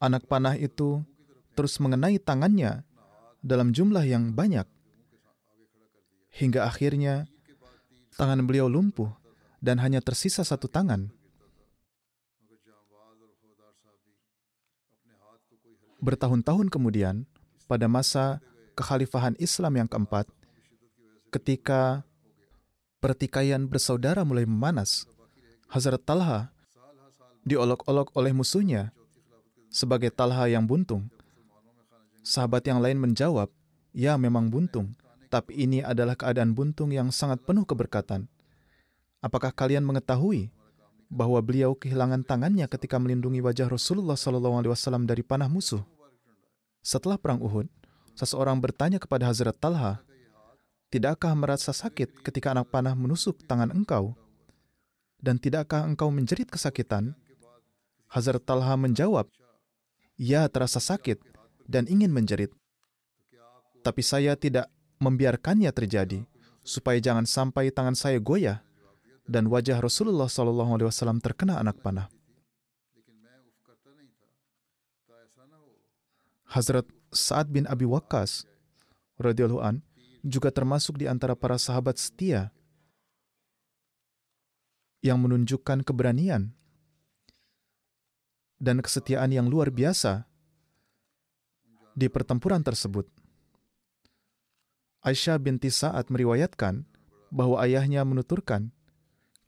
Anak 0.03 0.27
panah 0.27 0.59
itu 0.59 1.01
terus 1.55 1.79
mengenai 1.79 2.19
tangannya 2.19 2.83
dalam 3.41 3.71
jumlah 3.71 4.03
yang 4.03 4.35
banyak. 4.35 4.67
Hingga 6.33 6.67
akhirnya 6.67 7.31
tangan 8.19 8.45
beliau 8.45 8.67
lumpuh 8.67 9.15
dan 9.63 9.79
hanya 9.79 10.03
tersisa 10.03 10.43
satu 10.43 10.67
tangan. 10.67 11.22
Bertahun-tahun 16.03 16.67
kemudian, 16.67 17.31
pada 17.71 17.87
masa 17.87 18.43
kekhalifahan 18.75 19.39
Islam 19.39 19.79
yang 19.79 19.89
keempat, 19.89 20.27
ketika 21.31 22.03
pertikaian 22.99 23.71
bersaudara 23.71 24.27
mulai 24.27 24.43
memanas, 24.43 25.07
Hazrat 25.71 26.03
Talha 26.03 26.51
diolok-olok 27.47 28.11
oleh 28.19 28.35
musuhnya 28.35 28.91
sebagai 29.71 30.11
Talha 30.11 30.51
yang 30.51 30.67
buntung. 30.67 31.07
Sahabat 32.27 32.67
yang 32.67 32.83
lain 32.83 32.99
menjawab, 32.99 33.47
ya 33.95 34.19
memang 34.19 34.51
buntung, 34.51 34.99
tapi 35.31 35.55
ini 35.55 35.87
adalah 35.87 36.19
keadaan 36.19 36.51
buntung 36.51 36.91
yang 36.91 37.15
sangat 37.15 37.39
penuh 37.47 37.63
keberkatan. 37.63 38.27
Apakah 39.23 39.55
kalian 39.55 39.87
mengetahui 39.87 40.51
bahwa 41.13 41.37
beliau 41.45 41.77
kehilangan 41.77 42.25
tangannya 42.25 42.65
ketika 42.65 42.97
melindungi 42.97 43.45
wajah 43.45 43.69
Rasulullah 43.69 44.17
SAW 44.17 45.05
dari 45.05 45.21
panah 45.21 45.53
musuh. 45.53 45.85
Setelah 46.81 47.21
perang 47.21 47.45
Uhud, 47.45 47.69
seseorang 48.17 48.57
bertanya 48.57 48.97
kepada 48.97 49.29
Hazrat 49.29 49.53
Talha, 49.61 50.01
"Tidakkah 50.89 51.37
merasa 51.37 51.77
sakit 51.77 52.25
ketika 52.25 52.57
anak 52.57 52.73
panah 52.73 52.97
menusuk 52.97 53.45
tangan 53.45 53.69
engkau? 53.77 54.17
Dan 55.21 55.37
tidakkah 55.37 55.85
engkau 55.85 56.09
menjerit 56.09 56.49
kesakitan?" 56.49 57.13
Hazrat 58.09 58.41
Talha 58.49 58.73
menjawab, 58.81 59.29
"Ya, 60.17 60.49
terasa 60.49 60.81
sakit 60.81 61.21
dan 61.69 61.85
ingin 61.93 62.09
menjerit. 62.09 62.57
Tapi 63.85 64.01
saya 64.01 64.33
tidak 64.33 64.73
membiarkannya 64.97 65.69
terjadi, 65.77 66.25
supaya 66.65 66.97
jangan 67.03 67.29
sampai 67.29 67.69
tangan 67.69 67.99
saya 67.99 68.17
goyah 68.17 68.65
dan 69.27 69.47
wajah 69.47 69.79
Rasulullah 69.79 70.27
SAW 70.27 71.19
terkena 71.23 71.63
anak 71.63 71.79
panah. 71.81 72.11
Hazrat 76.53 76.85
Sa'ad 77.09 77.49
bin 77.49 77.65
Abi 77.65 77.89
Waqqas 77.89 78.45
radhiyallahu 79.17 79.65
an 79.65 79.81
juga 80.21 80.53
termasuk 80.53 81.01
di 81.01 81.09
antara 81.09 81.33
para 81.33 81.57
sahabat 81.57 81.97
setia 81.97 82.53
yang 85.01 85.19
menunjukkan 85.19 85.83
keberanian 85.83 86.53
dan 88.63 88.79
kesetiaan 88.79 89.35
yang 89.35 89.51
luar 89.51 89.73
biasa 89.73 90.29
di 91.97 92.07
pertempuran 92.07 92.63
tersebut. 92.63 93.09
Aisyah 95.03 95.41
binti 95.43 95.73
Sa'ad 95.73 96.13
meriwayatkan 96.15 96.87
bahwa 97.35 97.59
ayahnya 97.65 98.07
menuturkan 98.07 98.71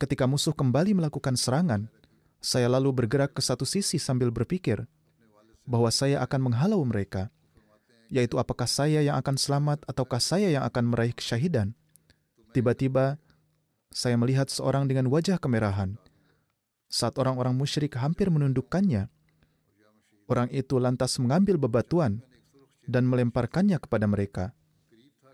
Ketika 0.05 0.29
musuh 0.29 0.53
kembali 0.53 1.01
melakukan 1.01 1.33
serangan, 1.33 1.89
saya 2.37 2.69
lalu 2.69 2.93
bergerak 2.93 3.33
ke 3.33 3.41
satu 3.41 3.65
sisi 3.65 3.97
sambil 3.97 4.29
berpikir 4.29 4.85
bahwa 5.65 5.89
saya 5.89 6.21
akan 6.21 6.53
menghalau 6.53 6.85
mereka, 6.85 7.33
yaitu 8.13 8.37
apakah 8.37 8.69
saya 8.69 9.01
yang 9.01 9.17
akan 9.17 9.41
selamat 9.41 9.81
ataukah 9.89 10.21
saya 10.21 10.53
yang 10.53 10.61
akan 10.69 10.93
meraih 10.93 11.17
kesyahidan. 11.17 11.73
Tiba-tiba, 12.53 13.17
saya 13.89 14.21
melihat 14.21 14.53
seorang 14.53 14.85
dengan 14.93 15.09
wajah 15.09 15.41
kemerahan. 15.41 15.97
Saat 16.93 17.17
orang-orang 17.17 17.57
musyrik 17.57 17.97
hampir 17.97 18.29
menundukkannya, 18.29 19.09
orang 20.29 20.53
itu 20.53 20.77
lantas 20.85 21.17
mengambil 21.17 21.57
bebatuan 21.57 22.21
dan 22.85 23.09
melemparkannya 23.09 23.81
kepada 23.81 24.05
mereka. 24.05 24.53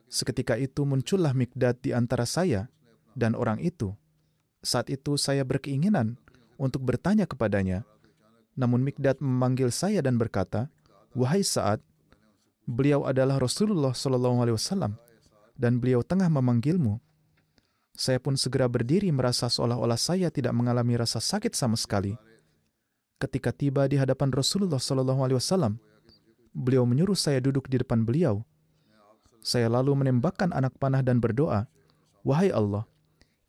Seketika 0.06 0.54
itu 0.54 0.86
muncullah 0.86 1.34
Mikdad 1.34 1.82
di 1.82 1.90
antara 1.90 2.22
saya 2.22 2.70
dan 3.18 3.34
orang 3.34 3.58
itu. 3.58 3.98
Saat 4.60 4.92
itu 4.92 5.16
saya 5.16 5.40
berkeinginan 5.40 6.20
untuk 6.60 6.84
bertanya 6.84 7.24
kepadanya, 7.24 7.88
Namun 8.58 8.84
Mikdad 8.84 9.22
memanggil 9.24 9.72
saya 9.72 10.04
dan 10.04 10.20
berkata, 10.20 10.68
Wahai 11.16 11.40
saat, 11.40 11.80
beliau 12.68 13.08
adalah 13.08 13.40
Rasulullah 13.40 13.96
Shallallahu 13.96 14.44
Alaihi 14.44 14.56
Wasallam 14.58 15.00
dan 15.56 15.80
beliau 15.80 16.04
tengah 16.04 16.28
memanggilmu. 16.28 17.00
Saya 17.96 18.20
pun 18.20 18.36
segera 18.36 18.68
berdiri 18.68 19.08
merasa 19.12 19.48
seolah-olah 19.48 19.96
saya 19.96 20.28
tidak 20.28 20.52
mengalami 20.52 20.96
rasa 21.00 21.24
sakit 21.24 21.56
sama 21.56 21.80
sekali. 21.80 22.16
Ketika 23.20 23.52
tiba 23.52 23.84
di 23.88 23.96
hadapan 23.96 24.28
Rasulullah 24.28 24.80
Shallallahu 24.80 25.20
Alaihi 25.24 25.38
Wasallam, 25.40 25.80
beliau 26.52 26.84
menyuruh 26.84 27.16
saya 27.16 27.40
duduk 27.40 27.68
di 27.68 27.80
depan 27.80 28.04
beliau. 28.04 28.44
Saya 29.40 29.72
lalu 29.72 29.96
menembakkan 30.04 30.52
anak 30.52 30.76
panah 30.76 31.00
dan 31.00 31.16
berdoa, 31.16 31.64
Wahai 32.20 32.52
Allah, 32.52 32.84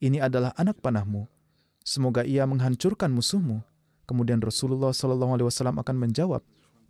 ini 0.01 0.17
adalah 0.17 0.51
anak 0.58 0.81
panahmu. 0.81 1.29
Semoga 1.86 2.25
ia 2.25 2.43
menghancurkan 2.50 3.13
musuhmu. 3.13 3.62
Kemudian 4.10 4.41
Rasulullah 4.41 4.91
Shallallahu 4.91 5.38
Alaihi 5.38 5.48
Wasallam 5.48 5.77
akan 5.77 5.96
menjawab, 5.96 6.41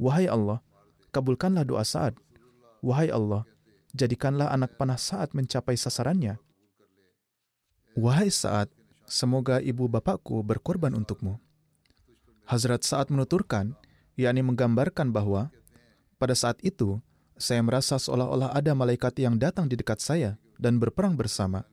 Wahai 0.02 0.26
Allah, 0.26 0.64
kabulkanlah 1.14 1.68
doa 1.68 1.86
saat. 1.86 2.18
Wahai 2.82 3.14
Allah, 3.14 3.46
jadikanlah 3.94 4.50
anak 4.50 4.74
panah 4.80 4.98
saat 4.98 5.36
mencapai 5.38 5.78
sasarannya. 5.78 6.42
Wahai 7.94 8.32
saat, 8.32 8.72
semoga 9.06 9.60
ibu 9.62 9.86
bapakku 9.86 10.42
berkorban 10.42 10.96
untukmu. 10.96 11.38
Hazrat 12.48 12.82
Saat 12.88 13.14
menuturkan, 13.14 13.76
yakni 14.18 14.42
menggambarkan 14.42 15.12
bahwa 15.14 15.54
pada 16.18 16.34
saat 16.34 16.58
itu 16.64 17.00
saya 17.40 17.62
merasa 17.62 18.00
seolah-olah 18.00 18.54
ada 18.56 18.72
malaikat 18.74 19.18
yang 19.20 19.38
datang 19.38 19.68
di 19.68 19.76
dekat 19.80 20.02
saya 20.02 20.38
dan 20.58 20.78
berperang 20.78 21.16
bersama. 21.16 21.68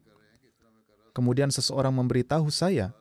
Kemudian 1.18 1.50
seseorang 1.50 1.90
memberitahu 1.90 2.46
saya 2.46 2.94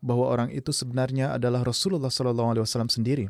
bahwa 0.00 0.32
orang 0.32 0.48
itu 0.48 0.72
sebenarnya 0.72 1.36
adalah 1.36 1.60
Rasulullah 1.60 2.08
SAW 2.08 2.64
sendiri. 2.88 3.28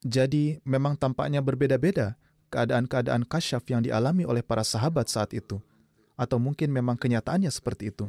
Jadi, 0.00 0.56
memang 0.64 0.96
tampaknya 0.96 1.44
berbeda-beda 1.44 2.16
keadaan-keadaan 2.48 3.28
kasyaf 3.28 3.60
yang 3.68 3.84
dialami 3.84 4.24
oleh 4.24 4.40
para 4.40 4.64
sahabat 4.64 5.12
saat 5.12 5.36
itu, 5.36 5.60
atau 6.16 6.40
mungkin 6.40 6.72
memang 6.72 6.96
kenyataannya 6.96 7.52
seperti 7.52 7.92
itu. 7.92 8.08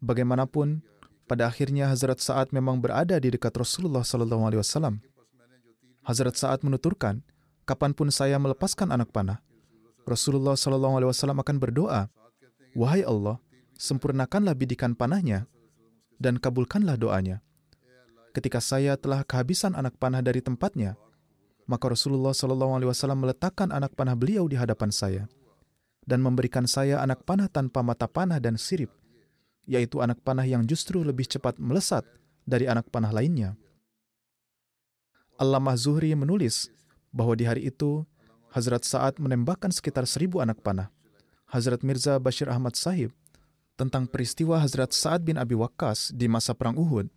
Bagaimanapun, 0.00 0.80
pada 1.28 1.52
akhirnya 1.52 1.84
Hazrat 1.92 2.16
Sa'ad 2.24 2.48
memang 2.48 2.80
berada 2.80 3.20
di 3.20 3.28
dekat 3.28 3.60
Rasulullah 3.60 4.08
SAW. 4.08 4.96
Hazrat 6.00 6.34
Sa'ad 6.34 6.64
menuturkan, 6.64 7.20
kapan 7.68 7.92
pun 7.92 8.08
saya 8.08 8.40
melepaskan 8.40 8.88
anak 8.88 9.12
panah, 9.12 9.44
Rasulullah 10.08 10.56
SAW 10.56 11.12
akan 11.12 11.56
berdoa, 11.60 12.08
Wahai 12.78 13.02
Allah, 13.02 13.42
sempurnakanlah 13.74 14.54
bidikan 14.54 14.94
panahnya 14.94 15.50
dan 16.22 16.38
kabulkanlah 16.38 16.94
doanya. 16.94 17.42
Ketika 18.30 18.62
saya 18.62 18.94
telah 18.94 19.26
kehabisan 19.26 19.74
anak 19.74 19.98
panah 19.98 20.22
dari 20.22 20.38
tempatnya, 20.38 20.94
maka 21.66 21.90
Rasulullah 21.90 22.30
SAW 22.30 22.78
meletakkan 23.18 23.74
anak 23.74 23.94
panah 23.98 24.14
beliau 24.14 24.46
di 24.46 24.54
hadapan 24.54 24.94
saya 24.94 25.26
dan 26.06 26.22
memberikan 26.22 26.66
saya 26.66 27.02
anak 27.02 27.26
panah 27.26 27.50
tanpa 27.50 27.82
mata 27.82 28.06
panah 28.06 28.38
dan 28.38 28.54
sirip 28.54 28.90
yaitu 29.70 30.02
anak 30.02 30.18
panah 30.26 30.42
yang 30.42 30.66
justru 30.66 31.06
lebih 31.06 31.30
cepat 31.30 31.58
melesat 31.62 32.02
dari 32.42 32.66
anak 32.66 32.90
panah 32.90 33.14
lainnya. 33.14 33.54
Allamah 35.38 35.78
Zuhri 35.78 36.10
menulis 36.18 36.68
bahwa 37.14 37.38
di 37.38 37.46
hari 37.46 37.70
itu 37.70 38.02
Hazrat 38.50 38.82
Sa'ad 38.82 39.22
menembakkan 39.22 39.70
sekitar 39.70 40.10
seribu 40.10 40.42
anak 40.42 40.58
panah. 40.58 40.90
Hazrat 41.50 41.82
Mirza 41.82 42.14
Bashir 42.22 42.46
Ahmad 42.46 42.78
Sahib 42.78 43.10
tentang 43.74 44.06
peristiwa 44.06 44.62
Hazrat 44.62 44.94
Sa'ad 44.94 45.26
bin 45.26 45.34
Abi 45.34 45.58
Waqqas 45.58 46.14
di 46.14 46.30
masa 46.30 46.54
Perang 46.54 46.78
Uhud. 46.78 47.10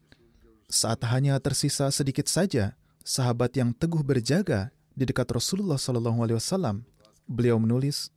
Saat 0.65 1.05
hanya 1.05 1.37
tersisa 1.37 1.93
sedikit 1.93 2.25
saja 2.25 2.73
sahabat 3.05 3.53
yang 3.53 3.77
teguh 3.77 4.01
berjaga 4.01 4.73
di 4.97 5.05
dekat 5.05 5.29
Rasulullah 5.29 5.77
SAW, 5.77 6.81
beliau 7.29 7.61
menulis, 7.61 8.09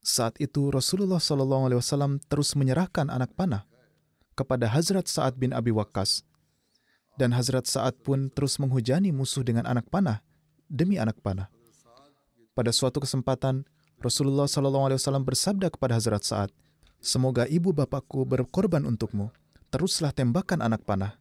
saat 0.00 0.32
itu 0.40 0.72
Rasulullah 0.72 1.20
SAW 1.20 2.16
terus 2.24 2.56
menyerahkan 2.56 3.12
anak 3.12 3.36
panah 3.36 3.68
kepada 4.32 4.64
Hazrat 4.64 5.04
Sa'ad 5.12 5.36
bin 5.36 5.52
Abi 5.52 5.76
Waqqas. 5.76 6.24
Dan 7.20 7.36
Hazrat 7.36 7.68
Sa'ad 7.68 8.00
pun 8.00 8.32
terus 8.32 8.56
menghujani 8.56 9.12
musuh 9.12 9.44
dengan 9.44 9.68
anak 9.68 9.92
panah 9.92 10.24
demi 10.72 10.96
anak 10.96 11.20
panah. 11.20 11.52
Pada 12.56 12.72
suatu 12.72 13.02
kesempatan, 13.02 13.68
Rasulullah 13.98 14.46
SAW 14.46 15.26
bersabda 15.26 15.74
kepada 15.74 15.98
Hazrat 15.98 16.22
Sa'ad, 16.22 16.50
Semoga 16.98 17.46
ibu 17.46 17.70
bapakku 17.70 18.26
berkorban 18.26 18.82
untukmu. 18.82 19.30
Teruslah 19.70 20.10
tembakan 20.10 20.62
anak 20.62 20.82
panah. 20.82 21.14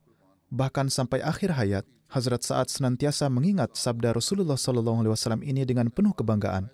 Bahkan 0.49 0.89
sampai 0.89 1.21
akhir 1.21 1.53
hayat, 1.53 1.85
Hazrat 2.09 2.41
Sa'ad 2.41 2.71
senantiasa 2.71 3.27
mengingat 3.27 3.75
sabda 3.75 4.15
Rasulullah 4.15 4.57
SAW 4.57 5.43
ini 5.43 5.67
dengan 5.67 5.91
penuh 5.91 6.15
kebanggaan. 6.15 6.71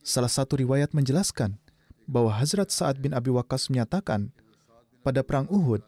Salah 0.00 0.32
satu 0.32 0.56
riwayat 0.56 0.96
menjelaskan 0.96 1.60
bahwa 2.08 2.32
Hazrat 2.32 2.72
Sa'ad 2.72 3.02
bin 3.02 3.12
Abi 3.12 3.28
Waqqas 3.28 3.68
menyatakan 3.68 4.32
pada 5.04 5.20
perang 5.20 5.50
Uhud, 5.50 5.84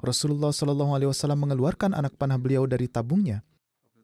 Rasulullah 0.00 0.54
Shallallahu 0.54 0.92
Alaihi 0.96 1.10
Wasallam 1.10 1.46
mengeluarkan 1.46 1.92
anak 1.92 2.16
panah 2.16 2.40
beliau 2.40 2.64
dari 2.64 2.88
tabungnya 2.88 3.44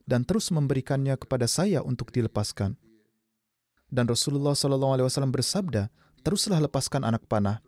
dan 0.04 0.22
terus 0.22 0.52
memberikannya 0.52 1.16
kepada 1.16 1.48
saya 1.48 1.80
untuk 1.80 2.10
dilepaskan. 2.12 2.76
Dan 3.88 4.04
Rasulullah 4.04 4.52
Shallallahu 4.52 5.00
Alaihi 5.00 5.06
Wasallam 5.08 5.32
bersabda, 5.32 5.88
teruslah 6.20 6.60
lepaskan 6.60 7.04
anak 7.04 7.24
panah. 7.24 7.64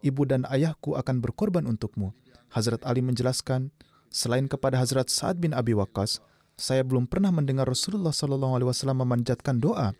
Ibu 0.00 0.22
dan 0.28 0.46
ayahku 0.46 0.94
akan 0.94 1.18
berkorban 1.18 1.66
untukmu. 1.66 2.14
Hazrat 2.54 2.86
Ali 2.86 3.02
menjelaskan, 3.02 3.74
selain 4.06 4.46
kepada 4.46 4.78
Hazrat 4.78 5.10
Sa'ad 5.10 5.42
bin 5.42 5.50
Abi 5.50 5.74
Waqqas, 5.74 6.22
saya 6.54 6.86
belum 6.86 7.10
pernah 7.10 7.34
mendengar 7.34 7.66
Rasulullah 7.66 8.14
Shallallahu 8.14 8.54
Alaihi 8.56 8.68
Wasallam 8.70 9.02
memanjatkan 9.02 9.58
doa 9.58 9.92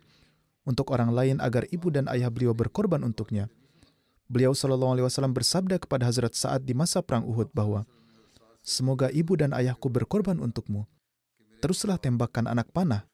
untuk 0.63 0.89
orang 0.95 1.11
lain 1.11 1.37
agar 1.43 1.67
ibu 1.69 1.91
dan 1.91 2.07
ayah 2.07 2.31
beliau 2.31 2.55
berkorban 2.55 3.03
untuknya. 3.03 3.51
Beliau 4.27 4.55
Shallallahu 4.55 4.97
Alaihi 4.97 5.05
Wasallam 5.05 5.35
bersabda 5.35 5.79
kepada 5.79 6.07
Hazrat 6.07 6.33
Saad 6.35 6.63
di 6.63 6.75
masa 6.75 7.03
perang 7.03 7.27
Uhud 7.27 7.51
bahwa, 7.51 7.83
Semoga 8.67 9.07
ibu 9.15 9.39
dan 9.39 9.55
ayahku 9.55 9.87
berkorban 9.87 10.43
untukmu. 10.43 10.83
Teruslah 11.63 11.95
tembakan 11.95 12.51
anak 12.51 12.67
panah, 12.75 13.07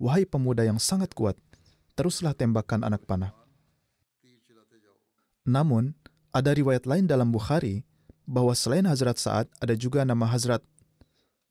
wahai 0.00 0.24
pemuda 0.24 0.64
yang 0.64 0.80
sangat 0.80 1.12
kuat. 1.12 1.36
Teruslah 1.94 2.34
tembakan 2.34 2.82
anak 2.82 3.06
panah. 3.06 3.30
Namun, 5.46 5.94
ada 6.34 6.50
riwayat 6.50 6.88
lain 6.90 7.06
dalam 7.06 7.30
Bukhari 7.30 7.86
bahwa 8.26 8.50
selain 8.56 8.88
Hazrat 8.88 9.20
Sa'ad 9.20 9.46
ada 9.62 9.74
juga 9.78 10.02
nama 10.02 10.26
Hazrat 10.26 10.64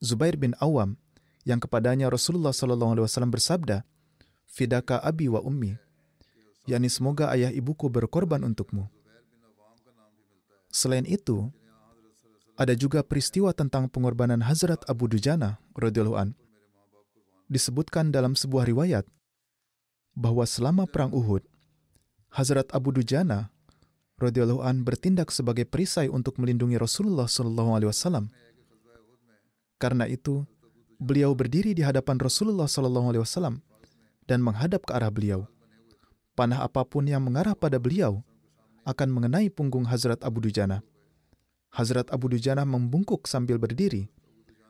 Zubair 0.03 0.35
bin 0.35 0.51
Awam 0.59 0.99
yang 1.47 1.63
kepadanya 1.63 2.11
Rasulullah 2.11 2.51
SAW 2.51 3.07
bersabda, 3.31 3.87
fidaka 4.49 4.99
abi 4.99 5.31
wa 5.31 5.39
ummi, 5.39 5.79
yakni 6.67 6.91
semoga 6.91 7.31
ayah 7.31 7.51
ibuku 7.53 7.87
berkorban 7.87 8.43
untukmu. 8.43 8.91
Selain 10.73 11.05
itu, 11.07 11.47
ada 12.59 12.73
juga 12.75 13.05
peristiwa 13.05 13.53
tentang 13.55 13.87
pengorbanan 13.87 14.43
Hazrat 14.43 14.83
Abu 14.89 15.07
Dujana 15.07 15.61
radhiyallahu 15.77 16.17
an. 16.17 16.29
Disebutkan 17.47 18.09
dalam 18.09 18.33
sebuah 18.33 18.65
riwayat 18.65 19.05
bahwa 20.13 20.45
selama 20.45 20.85
perang 20.85 21.13
Uhud, 21.13 21.41
Hazrat 22.33 22.69
Abu 22.73 22.93
Dujana 22.93 23.53
radhiyallahu 24.17 24.61
an 24.65 24.85
bertindak 24.85 25.29
sebagai 25.29 25.65
perisai 25.65 26.09
untuk 26.09 26.37
melindungi 26.41 26.77
Rasulullah 26.77 27.29
sallallahu 27.29 27.77
alaihi 27.77 27.89
wasallam. 27.89 28.29
Karena 29.77 30.07
itu, 30.07 30.47
beliau 31.01 31.35
berdiri 31.35 31.75
di 31.75 31.83
hadapan 31.83 32.17
Rasulullah 32.21 32.69
sallallahu 32.69 33.13
alaihi 33.13 33.23
wasallam 33.25 33.59
dan 34.25 34.39
menghadap 34.39 34.87
ke 34.87 34.95
arah 34.95 35.11
beliau. 35.11 35.45
Panah 36.33 36.65
apa 36.65 36.81
pun 36.87 37.05
yang 37.05 37.21
mengarah 37.21 37.53
pada 37.53 37.77
beliau 37.77 38.25
akan 38.87 39.09
mengenai 39.11 39.53
punggung 39.53 39.85
Hazrat 39.85 40.23
Abu 40.25 40.41
Dujana. 40.41 40.81
Hazrat 41.73 42.09
Abu 42.09 42.29
Dujana 42.33 42.65
membungkuk 42.65 43.25
sambil 43.25 43.57
berdiri 43.57 44.09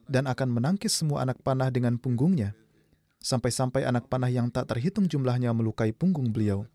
dan 0.07 0.27
akan 0.27 0.51
menangkis 0.51 0.91
semua 0.91 1.23
anak 1.23 1.39
panah 1.39 1.71
dengan 1.71 1.95
punggungnya, 1.95 2.55
sampai-sampai 3.23 3.87
anak 3.87 4.11
panah 4.11 4.27
yang 4.27 4.51
tak 4.51 4.67
terhitung 4.67 5.07
jumlahnya 5.07 5.55
melukai 5.55 5.95
punggung 5.95 6.27
beliau. 6.29 6.67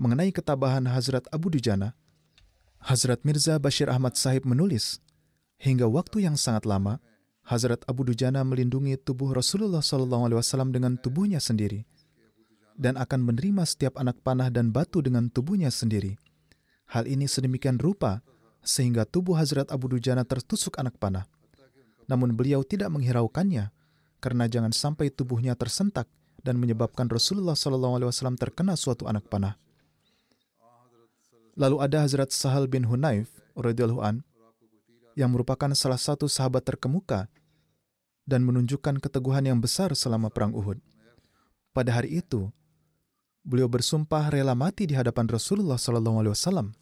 Mengenai 0.00 0.32
ketabahan 0.32 0.88
Hazrat 0.88 1.28
Abu 1.28 1.52
Dujana, 1.52 1.92
Hazrat 2.80 3.20
Mirza 3.22 3.60
Bashir 3.60 3.92
Ahmad 3.92 4.16
Sahib 4.16 4.48
menulis, 4.48 5.04
hingga 5.60 5.84
waktu 5.84 6.24
yang 6.24 6.40
sangat 6.40 6.64
lama, 6.64 6.98
Hazrat 7.44 7.84
Abu 7.84 8.08
Dujana 8.08 8.40
melindungi 8.42 8.96
tubuh 8.96 9.36
Rasulullah 9.36 9.84
SAW 9.84 10.72
dengan 10.72 10.96
tubuhnya 10.96 11.38
sendiri 11.38 11.84
dan 12.80 12.96
akan 12.96 13.20
menerima 13.20 13.68
setiap 13.68 14.00
anak 14.00 14.24
panah 14.24 14.48
dan 14.48 14.72
batu 14.72 15.04
dengan 15.04 15.28
tubuhnya 15.28 15.68
sendiri. 15.68 16.16
Hal 16.88 17.04
ini 17.04 17.28
sedemikian 17.28 17.76
rupa 17.76 18.24
sehingga 18.64 19.04
tubuh 19.04 19.36
Hazrat 19.36 19.68
Abu 19.68 19.92
Dujana 19.92 20.24
tertusuk 20.24 20.80
anak 20.80 20.96
panah. 20.96 21.28
Namun 22.08 22.32
beliau 22.32 22.64
tidak 22.64 22.88
menghiraukannya 22.90 23.70
karena 24.22 24.46
jangan 24.46 24.70
sampai 24.70 25.10
tubuhnya 25.10 25.58
tersentak 25.58 26.06
dan 26.46 26.54
menyebabkan 26.62 27.10
Rasulullah 27.10 27.58
SAW 27.58 28.38
terkena 28.38 28.78
suatu 28.78 29.10
anak 29.10 29.26
panah. 29.26 29.58
Lalu 31.58 31.82
ada 31.82 32.06
Hazrat 32.06 32.30
Sahal 32.30 32.70
bin 32.70 32.86
Hunayf 32.86 33.28
radhiyallahu 33.58 34.00
an 34.00 34.22
yang 35.18 35.34
merupakan 35.34 35.68
salah 35.76 36.00
satu 36.00 36.30
sahabat 36.30 36.64
terkemuka 36.64 37.28
dan 38.24 38.46
menunjukkan 38.46 39.02
keteguhan 39.02 39.44
yang 39.44 39.58
besar 39.58 39.92
selama 39.92 40.30
Perang 40.30 40.54
Uhud. 40.54 40.78
Pada 41.74 41.90
hari 41.92 42.22
itu, 42.22 42.48
beliau 43.42 43.66
bersumpah 43.68 44.30
rela 44.32 44.54
mati 44.56 44.86
di 44.88 44.94
hadapan 44.96 45.26
Rasulullah 45.28 45.76
SAW. 45.76 46.72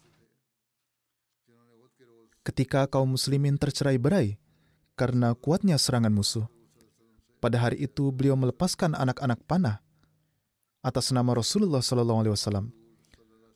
Ketika 2.41 2.87
kaum 2.89 3.13
muslimin 3.13 3.59
tercerai 3.59 3.99
berai 3.99 4.39
karena 4.95 5.35
kuatnya 5.35 5.75
serangan 5.75 6.13
musuh, 6.13 6.47
pada 7.41 7.57
hari 7.57 7.81
itu 7.81 8.13
beliau 8.13 8.37
melepaskan 8.37 8.93
anak-anak 8.93 9.41
panah 9.49 9.81
atas 10.85 11.09
nama 11.09 11.33
Rasulullah 11.33 11.81
SAW. 11.81 12.69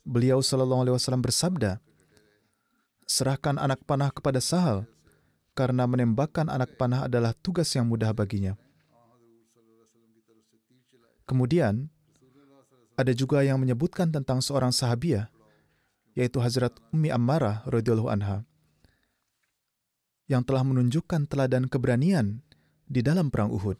Beliau 0.06 0.42
SAW 0.42 1.22
bersabda, 1.22 1.78
serahkan 3.06 3.62
anak 3.62 3.86
panah 3.86 4.10
kepada 4.10 4.42
Sahal, 4.42 4.90
karena 5.54 5.86
menembakkan 5.86 6.50
anak 6.50 6.78
panah 6.78 7.06
adalah 7.06 7.34
tugas 7.38 7.70
yang 7.78 7.86
mudah 7.90 8.14
baginya. 8.14 8.58
Kemudian, 11.26 11.90
ada 12.94 13.14
juga 13.18 13.42
yang 13.42 13.58
menyebutkan 13.58 14.14
tentang 14.14 14.46
seorang 14.46 14.70
sahabiah, 14.70 15.30
yaitu 16.14 16.38
Hazrat 16.38 16.78
Ummi 16.94 17.10
Ammarah 17.10 17.66
radhiyallahu 17.66 18.10
anha, 18.14 18.46
yang 20.30 20.46
telah 20.46 20.62
menunjukkan 20.62 21.26
teladan 21.30 21.66
keberanian 21.66 22.46
di 22.86 23.02
dalam 23.02 23.34
perang 23.34 23.50
Uhud. 23.50 23.78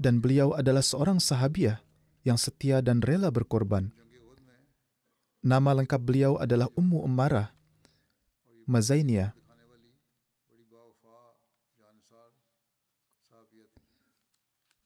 Dan 0.00 0.22
beliau 0.24 0.56
adalah 0.56 0.80
seorang 0.80 1.20
sahabiah 1.20 1.82
yang 2.24 2.40
setia 2.40 2.80
dan 2.80 3.04
rela 3.04 3.28
berkorban. 3.28 3.92
Nama 5.40 5.70
lengkap 5.82 6.00
beliau 6.00 6.36
adalah 6.40 6.68
Ummu 6.76 7.04
Ummarah 7.04 7.52
Mazainiyah. 8.68 9.32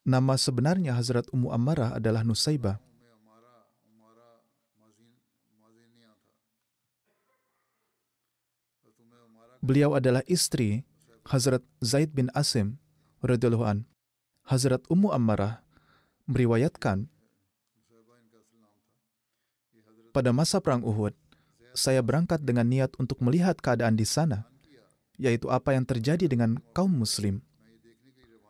Nama 0.05 0.35
sebenarnya 0.37 0.93
Hazrat 0.93 1.27
Ummu 1.33 1.49
Ammarah 1.49 1.97
adalah 1.97 2.21
Nusaibah. 2.23 2.77
Beliau 9.65 9.97
adalah 9.97 10.21
istri 10.29 10.85
Hazrat 11.25 11.65
Zaid 11.81 12.13
bin 12.13 12.29
Asim 12.37 12.77
radhiyallahu 13.25 13.65
an. 13.65 13.79
Hazrat 14.45 14.85
Ummu 14.93 15.09
Ammarah 15.09 15.65
meriwayatkan 16.29 17.09
pada 20.13 20.31
masa 20.37 20.61
Perang 20.61 20.85
Uhud, 20.85 21.17
saya 21.73 22.05
berangkat 22.05 22.45
dengan 22.45 22.69
niat 22.69 22.93
untuk 23.01 23.19
melihat 23.25 23.57
keadaan 23.57 23.97
di 23.97 24.05
sana, 24.05 24.47
yaitu 25.19 25.49
apa 25.49 25.73
yang 25.73 25.89
terjadi 25.89 26.29
dengan 26.29 26.61
kaum 26.77 26.93
Muslim. 26.93 27.41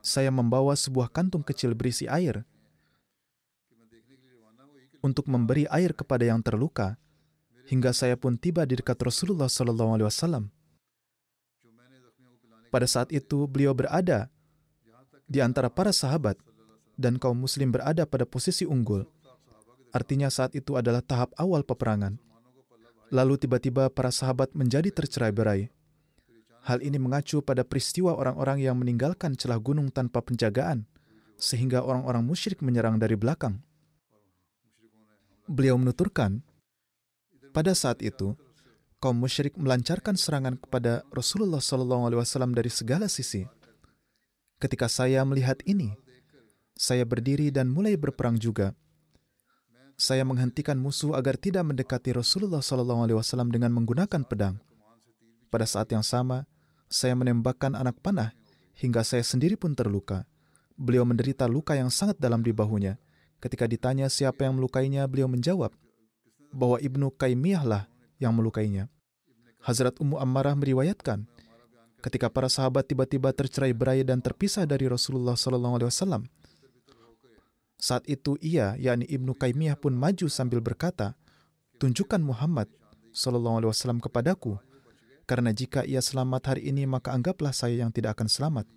Saya 0.05 0.29
membawa 0.29 0.77
sebuah 0.77 1.09
kantung 1.09 1.41
kecil 1.41 1.73
berisi 1.73 2.05
air 2.11 2.45
untuk 5.01 5.31
memberi 5.31 5.65
air 5.71 5.97
kepada 5.97 6.27
yang 6.27 6.45
terluka, 6.45 7.01
hingga 7.71 7.97
saya 7.97 8.19
pun 8.19 8.37
tiba 8.37 8.67
di 8.69 8.77
dekat 8.77 9.01
Rasulullah 9.01 9.49
SAW. 9.49 10.54
Pada 12.75 12.91
saat 12.91 13.15
itu, 13.15 13.47
beliau 13.47 13.71
berada 13.71 14.27
di 15.31 15.39
antara 15.39 15.71
para 15.71 15.95
sahabat, 15.95 16.35
dan 16.99 17.23
kaum 17.23 17.39
Muslim 17.39 17.71
berada 17.71 18.03
pada 18.03 18.27
posisi 18.27 18.67
unggul. 18.67 19.07
Artinya 19.95 20.27
saat 20.27 20.59
itu 20.59 20.75
adalah 20.75 20.99
tahap 20.99 21.31
awal 21.39 21.63
peperangan. 21.63 22.19
Lalu 23.15 23.39
tiba-tiba 23.39 23.87
para 23.95 24.11
sahabat 24.11 24.59
menjadi 24.59 24.91
tercerai-berai. 24.91 25.71
Hal 26.67 26.83
ini 26.83 26.99
mengacu 26.99 27.39
pada 27.47 27.63
peristiwa 27.63 28.19
orang-orang 28.19 28.67
yang 28.67 28.75
meninggalkan 28.75 29.39
celah 29.39 29.63
gunung 29.63 29.95
tanpa 29.95 30.19
penjagaan, 30.27 30.83
sehingga 31.39 31.79
orang-orang 31.87 32.27
musyrik 32.27 32.59
menyerang 32.59 32.99
dari 32.99 33.15
belakang. 33.15 33.63
Beliau 35.47 35.79
menuturkan, 35.79 36.43
pada 37.55 37.71
saat 37.71 38.03
itu, 38.03 38.35
kaum 39.05 39.21
musyrik 39.21 39.53
melancarkan 39.61 40.17
serangan 40.17 40.57
kepada 40.57 41.05
Rasulullah 41.13 41.61
SAW 41.61 42.09
dari 42.57 42.73
segala 42.73 43.05
sisi. 43.13 43.45
Ketika 44.57 44.89
saya 44.89 45.21
melihat 45.29 45.61
ini, 45.69 45.93
saya 46.73 47.05
berdiri 47.05 47.53
dan 47.53 47.69
mulai 47.69 48.01
berperang 48.01 48.41
juga 48.41 48.73
saya 49.95 50.27
menghentikan 50.27 50.75
musuh 50.75 51.15
agar 51.15 51.39
tidak 51.39 51.63
mendekati 51.63 52.11
Rasulullah 52.11 52.59
SAW 52.59 53.51
dengan 53.51 53.71
menggunakan 53.71 54.27
pedang. 54.27 54.59
Pada 55.51 55.67
saat 55.71 55.87
yang 55.95 56.03
sama, 56.03 56.51
saya 56.91 57.15
menembakkan 57.15 57.79
anak 57.79 58.03
panah 58.03 58.35
hingga 58.75 59.07
saya 59.07 59.23
sendiri 59.23 59.55
pun 59.55 59.75
terluka. 59.79 60.27
Beliau 60.75 61.07
menderita 61.07 61.47
luka 61.47 61.79
yang 61.79 61.95
sangat 61.95 62.19
dalam 62.19 62.43
di 62.43 62.51
bahunya. 62.51 62.99
Ketika 63.39 63.71
ditanya 63.71 64.11
siapa 64.11 64.43
yang 64.43 64.59
melukainya, 64.59 65.07
beliau 65.07 65.31
menjawab 65.31 65.71
bahwa 66.51 66.83
Ibnu 66.83 67.15
Kaimiyah 67.15 67.63
lah 67.63 67.83
yang 68.19 68.35
melukainya. 68.35 68.91
Hazrat 69.65 69.97
Ummu 69.97 70.21
Ammarah 70.21 70.53
meriwayatkan, 70.53 71.25
ketika 72.05 72.29
para 72.29 72.53
sahabat 72.53 72.85
tiba-tiba 72.85 73.33
tercerai 73.33 73.73
berai 73.73 74.05
dan 74.05 74.21
terpisah 74.21 74.69
dari 74.69 74.85
Rasulullah 74.85 75.41
SAW, 75.41 76.29
saat 77.81 78.05
itu 78.05 78.37
ia, 78.45 78.77
yakni 78.77 79.09
Ibnu 79.09 79.33
Kaimiyah 79.33 79.81
pun 79.81 79.97
maju 79.97 80.29
sambil 80.29 80.61
berkata, 80.61 81.17
Tunjukkan 81.81 82.21
Muhammad 82.21 82.69
Wasallam 83.13 84.05
kepadaku, 84.05 84.61
karena 85.25 85.51
jika 85.57 85.85
ia 85.89 86.05
selamat 86.05 86.55
hari 86.55 86.69
ini, 86.69 86.85
maka 86.85 87.17
anggaplah 87.17 87.57
saya 87.57 87.81
yang 87.81 87.89
tidak 87.89 88.21
akan 88.21 88.29
selamat. 88.29 88.69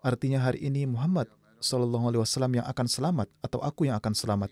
Artinya 0.00 0.40
hari 0.40 0.64
ini 0.64 0.88
Muhammad 0.88 1.28
Wasallam 1.60 2.60
yang 2.60 2.66
akan 2.68 2.88
selamat 2.88 3.28
atau 3.40 3.60
aku 3.60 3.88
yang 3.88 3.96
akan 4.00 4.12
selamat. 4.16 4.48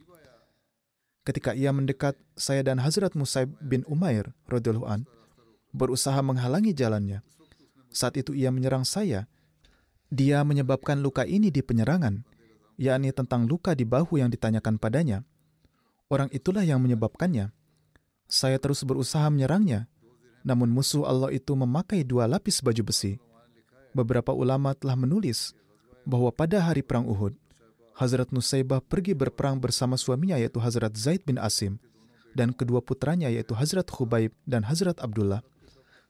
Ketika 1.24 1.52
ia 1.56 1.70
mendekat, 1.70 2.18
saya 2.34 2.64
dan 2.64 2.80
Hazrat 2.80 3.14
Musaib 3.14 3.52
bin 3.62 3.84
Umair 3.86 4.32
radhiyallahu 4.48 4.88
berusaha 5.72 6.20
menghalangi 6.20 6.76
jalannya. 6.76 7.24
Saat 7.92 8.16
itu 8.20 8.32
ia 8.32 8.48
menyerang 8.48 8.86
saya. 8.86 9.28
Dia 10.12 10.44
menyebabkan 10.44 11.00
luka 11.00 11.24
ini 11.24 11.48
di 11.48 11.64
penyerangan 11.64 12.32
yakni 12.82 13.12
tentang 13.12 13.46
luka 13.46 13.76
di 13.76 13.86
bahu 13.86 14.18
yang 14.20 14.26
ditanyakan 14.32 14.80
padanya. 14.80 15.24
Orang 16.10 16.28
itulah 16.34 16.66
yang 16.66 16.80
menyebabkannya. 16.82 17.54
Saya 18.28 18.56
terus 18.58 18.84
berusaha 18.84 19.24
menyerangnya, 19.28 19.88
namun 20.44 20.68
musuh 20.72 21.04
Allah 21.04 21.32
itu 21.32 21.52
memakai 21.52 22.04
dua 22.04 22.28
lapis 22.28 22.60
baju 22.64 22.82
besi. 22.84 23.16
Beberapa 23.92 24.32
ulama 24.32 24.72
telah 24.72 24.96
menulis 24.96 25.52
bahwa 26.08 26.32
pada 26.32 26.58
hari 26.64 26.80
Perang 26.80 27.04
Uhud, 27.04 27.36
Hazrat 27.92 28.32
Nusaibah 28.32 28.80
pergi 28.80 29.12
berperang 29.12 29.60
bersama 29.60 30.00
suaminya 30.00 30.40
yaitu 30.40 30.56
Hazrat 30.58 30.96
Zaid 30.96 31.28
bin 31.28 31.36
Asim 31.36 31.76
dan 32.32 32.56
kedua 32.56 32.80
putranya 32.80 33.28
yaitu 33.28 33.52
Hazrat 33.52 33.92
Khubaib 33.92 34.32
dan 34.48 34.64
Hazrat 34.64 34.96
Abdullah. 35.04 35.44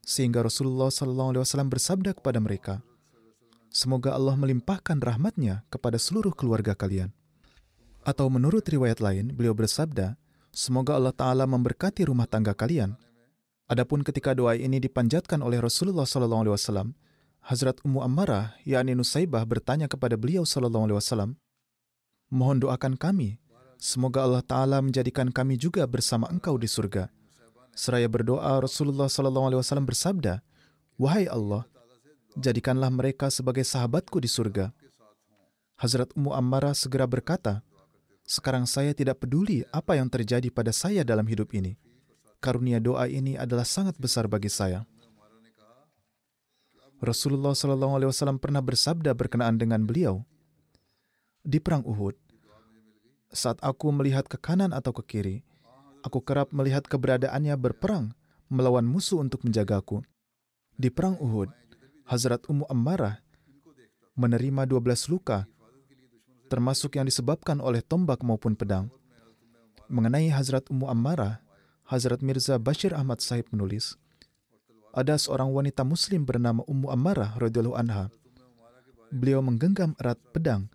Sehingga 0.02 0.42
Rasulullah 0.42 0.90
SAW 0.90 1.46
bersabda 1.70 2.18
kepada 2.18 2.42
mereka, 2.42 2.82
Semoga 3.72 4.12
Allah 4.12 4.36
melimpahkan 4.36 5.00
rahmatnya 5.00 5.64
kepada 5.72 5.96
seluruh 5.96 6.36
keluarga 6.36 6.76
kalian. 6.76 7.08
Atau 8.04 8.28
menurut 8.28 8.68
riwayat 8.68 9.00
lain, 9.00 9.32
beliau 9.32 9.56
bersabda, 9.56 10.20
Semoga 10.52 11.00
Allah 11.00 11.16
Ta'ala 11.16 11.48
memberkati 11.48 12.04
rumah 12.04 12.28
tangga 12.28 12.52
kalian. 12.52 12.92
Adapun 13.72 14.04
ketika 14.04 14.36
doa 14.36 14.52
ini 14.52 14.76
dipanjatkan 14.76 15.40
oleh 15.40 15.56
Rasulullah 15.56 16.04
SAW, 16.04 16.92
Hazrat 17.40 17.80
Ummu 17.80 18.04
Ammarah, 18.04 18.52
yakni 18.68 18.92
Nusaibah 18.92 19.48
bertanya 19.48 19.88
kepada 19.88 20.20
beliau 20.20 20.44
SAW, 20.44 21.32
Mohon 22.28 22.56
doakan 22.68 23.00
kami, 23.00 23.40
semoga 23.80 24.28
Allah 24.28 24.44
Ta'ala 24.44 24.84
menjadikan 24.84 25.32
kami 25.32 25.56
juga 25.56 25.88
bersama 25.88 26.28
engkau 26.28 26.60
di 26.60 26.68
surga. 26.68 27.08
Seraya 27.72 28.06
berdoa, 28.06 28.60
Rasulullah 28.60 29.08
SAW 29.08 29.84
bersabda, 29.84 30.44
Wahai 31.00 31.24
Allah, 31.26 31.64
jadikanlah 32.36 32.92
mereka 32.92 33.32
sebagai 33.32 33.64
sahabatku 33.64 34.20
di 34.20 34.28
surga. 34.28 34.70
Hazrat 35.80 36.12
Ummu 36.14 36.30
Ammarah 36.36 36.76
segera 36.76 37.08
berkata, 37.08 37.64
sekarang 38.22 38.70
saya 38.70 38.94
tidak 38.94 39.20
peduli 39.20 39.66
apa 39.74 39.98
yang 39.98 40.06
terjadi 40.06 40.46
pada 40.48 40.70
saya 40.70 41.02
dalam 41.02 41.26
hidup 41.26 41.50
ini. 41.52 41.74
Karunia 42.38 42.78
doa 42.78 43.06
ini 43.10 43.34
adalah 43.34 43.66
sangat 43.66 43.98
besar 43.98 44.30
bagi 44.30 44.50
saya. 44.50 44.86
Rasulullah 47.02 47.50
SAW 47.50 48.38
pernah 48.38 48.62
bersabda 48.62 49.10
berkenaan 49.10 49.58
dengan 49.58 49.82
beliau, 49.82 50.22
di 51.42 51.58
perang 51.58 51.82
Uhud, 51.82 52.14
saat 53.34 53.58
aku 53.58 53.90
melihat 53.90 54.30
ke 54.30 54.38
kanan 54.38 54.70
atau 54.70 54.94
ke 54.94 55.02
kiri, 55.02 55.36
aku 56.02 56.20
kerap 56.22 56.50
melihat 56.50 56.84
keberadaannya 56.86 57.54
berperang 57.58 58.14
melawan 58.52 58.84
musuh 58.84 59.22
untuk 59.22 59.46
menjagaku. 59.46 60.04
Di 60.76 60.92
perang 60.92 61.16
Uhud, 61.22 61.48
Hazrat 62.04 62.44
Ummu 62.50 62.68
Ammarah 62.68 63.22
menerima 64.12 64.68
12 64.68 65.08
luka, 65.08 65.48
termasuk 66.52 67.00
yang 67.00 67.08
disebabkan 67.08 67.64
oleh 67.64 67.80
tombak 67.80 68.20
maupun 68.20 68.52
pedang. 68.52 68.92
Mengenai 69.88 70.28
Hazrat 70.28 70.68
Ummu 70.68 70.88
Ammarah, 70.88 71.40
Hazrat 71.88 72.20
Mirza 72.20 72.60
Bashir 72.60 72.92
Ahmad 72.92 73.24
Sahib 73.24 73.48
menulis, 73.52 73.96
ada 74.92 75.16
seorang 75.16 75.48
wanita 75.48 75.84
muslim 75.84 76.28
bernama 76.28 76.60
Ummu 76.68 76.92
Ammarah 76.92 77.32
radhiyallahu 77.40 77.76
anha. 77.76 78.12
Beliau 79.12 79.40
menggenggam 79.40 79.96
erat 80.00 80.20
pedang 80.32 80.68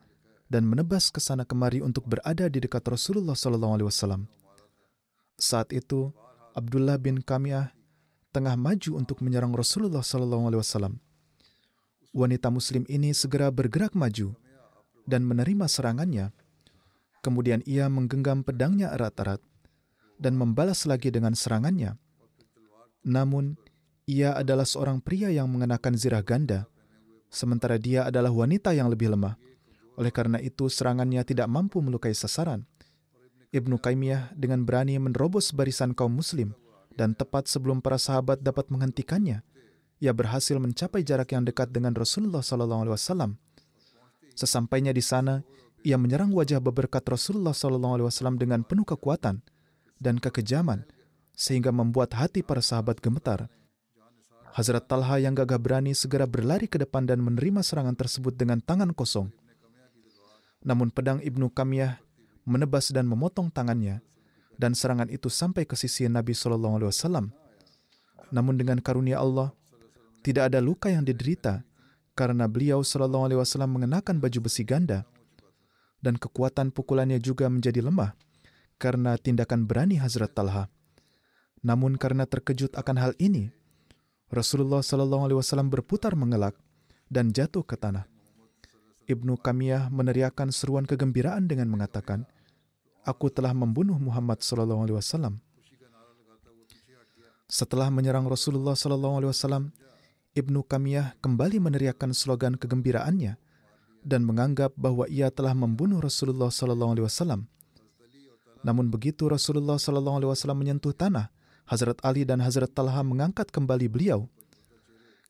dan 0.50 0.66
menebas 0.66 1.13
ke 1.13 1.22
sana 1.22 1.46
kemari 1.46 1.82
untuk 1.82 2.06
berada 2.06 2.50
di 2.50 2.58
dekat 2.58 2.86
Rasulullah 2.86 3.38
sallallahu 3.38 3.74
alaihi 3.78 3.90
wasallam. 3.90 4.26
Saat 5.38 5.69
itu, 5.69 6.10
Abdullah 6.58 6.97
bin 6.97 7.21
Kamiah 7.21 7.69
tengah 8.34 8.58
maju 8.58 8.97
untuk 8.97 9.21
menyerang 9.21 9.54
Rasulullah 9.54 10.02
wasallam. 10.02 10.97
Wanita 12.10 12.50
muslim 12.50 12.82
ini 12.89 13.13
segera 13.13 13.54
bergerak 13.54 13.93
maju 13.93 14.34
dan 15.06 15.21
menerima 15.21 15.69
serangannya. 15.69 16.34
Kemudian 17.21 17.62
ia 17.69 17.86
menggenggam 17.86 18.41
pedangnya 18.41 18.89
erat-erat 18.89 19.38
dan 20.17 20.34
membalas 20.34 20.89
lagi 20.89 21.13
dengan 21.13 21.38
serangannya. 21.38 21.93
Namun, 23.06 23.54
ia 24.10 24.34
adalah 24.34 24.65
seorang 24.65 25.06
pria 25.06 25.30
yang 25.30 25.54
mengenakan 25.54 25.93
zirah 25.93 26.26
ganda, 26.26 26.65
sementara 27.30 27.78
dia 27.78 28.10
adalah 28.10 28.34
wanita 28.34 28.73
yang 28.73 28.89
lebih 28.89 29.13
lemah. 29.13 29.38
Oleh 30.02 30.10
karena 30.10 30.41
itu, 30.41 30.65
serangannya 30.65 31.21
tidak 31.21 31.45
mampu 31.45 31.78
melukai 31.78 32.17
sasaran. 32.17 32.65
Ibnu 33.55 33.79
Kaimiyah 33.79 34.36
dengan 34.36 34.67
berani 34.67 34.99
menerobos 34.99 35.55
barisan 35.55 35.95
kaum 35.95 36.12
muslim 36.12 36.51
dan 36.97 37.15
tepat 37.15 37.47
sebelum 37.47 37.79
para 37.79 37.95
sahabat 37.95 38.43
dapat 38.43 38.67
menghentikannya, 38.67 39.45
ia 40.03 40.12
berhasil 40.12 40.60
mencapai 40.60 41.05
jarak 41.05 41.31
yang 41.31 41.47
dekat 41.47 41.71
dengan 41.71 41.95
Rasulullah 41.95 42.43
SAW. 42.43 43.39
Sesampainya 44.38 44.91
di 44.91 45.01
sana, 45.01 45.41
ia 45.81 45.95
menyerang 45.95 46.33
wajah 46.36 46.60
beberkat 46.60 47.05
Rasulullah 47.07 47.55
SAW 47.55 48.12
dengan 48.36 48.67
penuh 48.67 48.86
kekuatan 48.86 49.41
dan 49.97 50.15
kekejaman, 50.19 50.86
sehingga 51.38 51.71
membuat 51.71 52.13
hati 52.17 52.43
para 52.43 52.62
sahabat 52.62 52.99
gemetar. 52.99 53.47
Hazrat 54.57 54.89
Talha 54.89 55.21
yang 55.21 55.38
gagah 55.38 55.62
berani 55.62 55.93
segera 55.93 56.25
berlari 56.25 56.65
ke 56.65 56.81
depan 56.81 57.05
dan 57.05 57.21
menerima 57.21 57.62
serangan 57.62 57.93
tersebut 57.93 58.33
dengan 58.33 58.57
tangan 58.57 58.89
kosong. 58.89 59.29
Namun 60.65 60.89
pedang 60.89 61.21
Ibnu 61.21 61.53
Kamiyah 61.53 62.01
menebas 62.47 62.95
dan 62.95 63.03
memotong 63.12 63.51
tangannya, 63.51 63.99
dan 64.55 64.71
serangan 64.71 65.12
itu 65.12 65.27
sampai 65.27 65.67
ke 65.67 65.75
sisi 65.75 66.07
Nabi 66.07 66.31
Shallallahu 66.31 66.79
Alaihi 66.79 66.89
Wasallam. 66.95 67.36
Namun 68.31 68.55
dengan 68.55 68.79
karunia 68.79 69.19
Allah, 69.19 69.51
tidak 70.23 70.49
ada 70.49 70.63
luka 70.63 70.88
yang 70.88 71.03
diderita 71.03 71.67
karena 72.15 72.47
beliau 72.47 72.79
Shallallahu 72.81 73.27
Alaihi 73.27 73.39
Wasallam 73.43 73.75
mengenakan 73.75 74.23
baju 74.23 74.39
besi 74.47 74.63
ganda, 74.63 75.03
dan 75.99 76.15
kekuatan 76.15 76.71
pukulannya 76.71 77.19
juga 77.19 77.51
menjadi 77.51 77.83
lemah 77.83 78.15
karena 78.79 79.19
tindakan 79.19 79.67
berani 79.67 79.99
Hazrat 79.99 80.31
Talha. 80.31 80.71
Namun 81.65 81.99
karena 81.99 82.23
terkejut 82.23 82.77
akan 82.79 82.95
hal 82.95 83.13
ini, 83.19 83.51
Rasulullah 84.31 84.79
Shallallahu 84.79 85.23
Alaihi 85.27 85.39
Wasallam 85.43 85.67
berputar 85.67 86.15
mengelak 86.15 86.55
dan 87.12 87.36
jatuh 87.36 87.65
ke 87.67 87.75
tanah. 87.75 88.07
Ibnu 89.07 89.39
Kamiyah 89.39 89.88
meneriakkan 89.88 90.51
seruan 90.51 90.83
kegembiraan 90.83 91.47
dengan 91.47 91.71
mengatakan, 91.71 92.27
"Aku 93.08 93.32
telah 93.32 93.56
membunuh 93.56 93.96
Muhammad 93.96 94.43
Shallallahu 94.43 94.84
Alaihi 94.84 95.00
Wasallam." 95.00 95.39
Setelah 97.48 97.88
menyerang 97.88 98.28
Rasulullah 98.28 98.76
Shallallahu 98.76 99.24
Alaihi 99.24 99.32
Wasallam, 99.32 99.72
Ibnu 100.36 100.67
Kamiyah 100.67 101.15
kembali 101.24 101.63
meneriakkan 101.63 102.12
slogan 102.12 102.60
kegembiraannya 102.60 103.39
dan 104.04 104.22
menganggap 104.28 104.76
bahwa 104.76 105.08
ia 105.08 105.32
telah 105.32 105.56
membunuh 105.56 106.04
Rasulullah 106.04 106.52
Shallallahu 106.52 107.00
Alaihi 107.00 107.08
Wasallam. 107.08 107.48
Namun 108.67 108.91
begitu 108.91 109.32
Rasulullah 109.32 109.80
Sallallahu 109.80 110.20
Alaihi 110.20 110.32
Wasallam 110.36 110.60
menyentuh 110.60 110.91
tanah, 110.91 111.32
Hazrat 111.72 112.04
Ali 112.04 112.28
dan 112.28 112.43
Hazrat 112.43 112.72
Talha 112.76 113.00
mengangkat 113.00 113.48
kembali 113.48 113.88
beliau. 113.88 114.28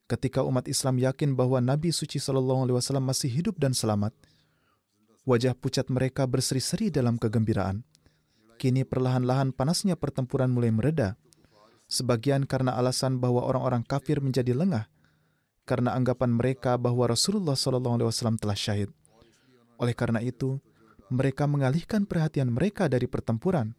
Ketika 0.10 0.42
umat 0.42 0.66
Islam 0.66 0.98
yakin 0.98 1.36
bahwa 1.36 1.62
Nabi 1.62 1.94
suci 1.94 2.18
Sallallahu 2.18 2.66
Alaihi 2.66 2.78
Wasallam 2.82 3.06
masih 3.06 3.30
hidup 3.30 3.60
dan 3.62 3.78
selamat, 3.78 4.16
wajah 5.28 5.52
pucat 5.60 5.92
mereka 5.92 6.24
berseri-seri 6.24 6.88
dalam 6.88 7.20
kegembiraan. 7.20 7.84
Kini 8.56 8.88
perlahan-lahan 8.88 9.52
panasnya 9.52 10.00
pertempuran 10.00 10.50
mulai 10.50 10.72
mereda. 10.72 11.20
Sebagian 11.92 12.48
karena 12.48 12.80
alasan 12.80 13.20
bahwa 13.20 13.44
orang-orang 13.44 13.84
kafir 13.84 14.24
menjadi 14.24 14.56
lengah 14.56 14.88
karena 15.68 15.92
anggapan 15.92 16.32
mereka 16.32 16.80
bahwa 16.80 17.12
Rasulullah 17.12 17.60
Wasallam 17.60 18.40
telah 18.40 18.56
syahid. 18.56 18.90
Oleh 19.76 19.92
karena 19.92 20.24
itu, 20.24 20.64
mereka 21.12 21.44
mengalihkan 21.44 22.08
perhatian 22.08 22.48
mereka 22.48 22.88
dari 22.88 23.06
pertempuran 23.06 23.76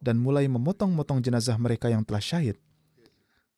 dan 0.00 0.16
mulai 0.16 0.48
memotong-motong 0.48 1.20
jenazah 1.20 1.60
mereka 1.60 1.92
yang 1.92 2.00
telah 2.00 2.20
syahid. 2.24 2.56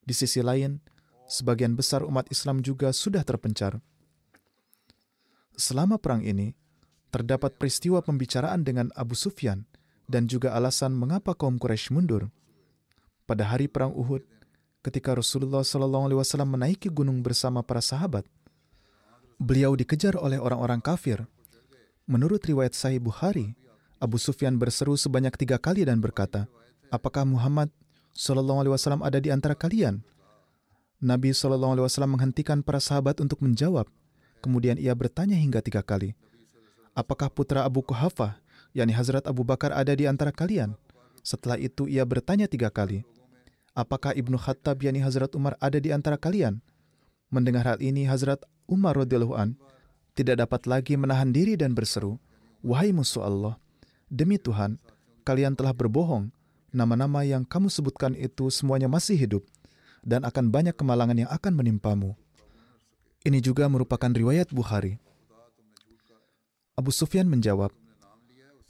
Di 0.03 0.15
sisi 0.15 0.43
lain, 0.43 0.83
sebagian 1.31 1.79
besar 1.79 2.03
umat 2.03 2.27
Islam 2.29 2.59
juga 2.59 2.91
sudah 2.91 3.23
terpencar. 3.23 3.79
Selama 5.55 5.99
perang 5.99 6.23
ini, 6.23 6.55
terdapat 7.09 7.57
peristiwa 7.57 8.05
pembicaraan 8.05 8.65
dengan 8.65 8.93
Abu 8.95 9.17
Sufyan 9.17 9.65
dan 10.09 10.29
juga 10.29 10.57
alasan 10.57 10.97
mengapa 10.97 11.37
kaum 11.37 11.57
Quraisy 11.57 11.93
mundur. 11.93 12.33
Pada 13.29 13.45
hari 13.45 13.69
perang 13.69 13.93
Uhud, 13.93 14.25
ketika 14.81 15.13
Rasulullah 15.13 15.61
SAW 15.61 16.25
menaiki 16.49 16.89
gunung 16.89 17.21
bersama 17.21 17.61
para 17.61 17.85
sahabat, 17.85 18.25
beliau 19.37 19.77
dikejar 19.77 20.17
oleh 20.17 20.41
orang-orang 20.41 20.81
kafir 20.81 21.29
Menurut 22.09 22.41
riwayat 22.41 22.73
Sahih 22.73 23.05
Bukhari, 23.05 23.53
Abu 24.01 24.17
Sufyan 24.17 24.57
berseru 24.57 24.97
sebanyak 24.97 25.37
tiga 25.37 25.61
kali 25.61 25.85
dan 25.85 26.01
berkata, 26.01 26.49
Apakah 26.89 27.29
Muhammad 27.29 27.69
Sallallahu 28.17 28.65
Alaihi 28.65 28.73
Wasallam 28.73 29.05
ada 29.05 29.21
di 29.21 29.29
antara 29.29 29.53
kalian? 29.53 30.01
Nabi 31.05 31.37
Sallallahu 31.37 31.77
Alaihi 31.77 31.85
Wasallam 31.85 32.17
menghentikan 32.17 32.65
para 32.65 32.81
sahabat 32.81 33.21
untuk 33.21 33.45
menjawab. 33.45 33.85
Kemudian 34.41 34.81
ia 34.81 34.97
bertanya 34.97 35.37
hingga 35.37 35.61
tiga 35.61 35.85
kali, 35.85 36.17
Apakah 36.99 37.31
putra 37.31 37.63
Abu 37.63 37.79
Kuhafah, 37.87 38.43
yakni 38.75 38.91
Hazrat 38.91 39.31
Abu 39.31 39.47
Bakar 39.47 39.71
ada 39.71 39.95
di 39.95 40.11
antara 40.11 40.35
kalian? 40.35 40.75
Setelah 41.23 41.55
itu 41.55 41.87
ia 41.87 42.03
bertanya 42.03 42.51
tiga 42.51 42.75
kali, 42.75 43.07
Apakah 43.71 44.11
Ibnu 44.19 44.35
Khattab 44.35 44.83
yakni 44.83 44.99
Hazrat 44.99 45.31
Umar 45.39 45.55
ada 45.63 45.79
di 45.79 45.95
antara 45.95 46.19
kalian? 46.19 46.59
Mendengar 47.31 47.63
hal 47.63 47.79
ini, 47.79 48.03
Hazrat 48.11 48.43
Umar 48.67 48.99
radhiyallahu 48.99 49.39
an 49.39 49.55
tidak 50.19 50.43
dapat 50.43 50.67
lagi 50.67 50.99
menahan 50.99 51.31
diri 51.31 51.55
dan 51.55 51.79
berseru, 51.79 52.19
Wahai 52.67 52.91
musuh 52.91 53.23
Allah, 53.23 53.55
demi 54.11 54.35
Tuhan, 54.35 54.83
kalian 55.23 55.55
telah 55.55 55.71
berbohong. 55.71 56.35
Nama-nama 56.75 57.23
yang 57.23 57.47
kamu 57.47 57.71
sebutkan 57.71 58.19
itu 58.19 58.51
semuanya 58.51 58.91
masih 58.91 59.15
hidup, 59.15 59.47
dan 60.03 60.27
akan 60.27 60.51
banyak 60.51 60.75
kemalangan 60.75 61.15
yang 61.15 61.31
akan 61.31 61.55
menimpamu. 61.55 62.19
Ini 63.23 63.39
juga 63.39 63.71
merupakan 63.71 64.11
riwayat 64.11 64.51
Bukhari. 64.51 64.99
Abu 66.79 66.95
Sufyan 66.95 67.27
menjawab, 67.27 67.75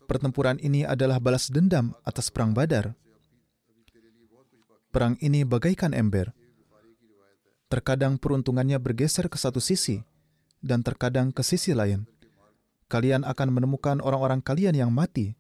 Pertempuran 0.09 0.57
ini 0.65 0.89
adalah 0.89 1.21
balas 1.21 1.53
dendam 1.53 1.93
atas 2.01 2.33
perang 2.33 2.57
Badar. 2.57 2.97
Perang 4.89 5.21
ini 5.21 5.45
bagaikan 5.45 5.93
ember. 5.93 6.33
Terkadang 7.69 8.17
peruntungannya 8.17 8.81
bergeser 8.81 9.29
ke 9.29 9.37
satu 9.37 9.61
sisi, 9.61 10.01
dan 10.65 10.81
terkadang 10.81 11.29
ke 11.29 11.45
sisi 11.45 11.77
lain. 11.77 12.09
Kalian 12.89 13.29
akan 13.29 13.53
menemukan 13.53 14.01
orang-orang 14.01 14.41
kalian 14.41 14.73
yang 14.73 14.89
mati, 14.89 15.37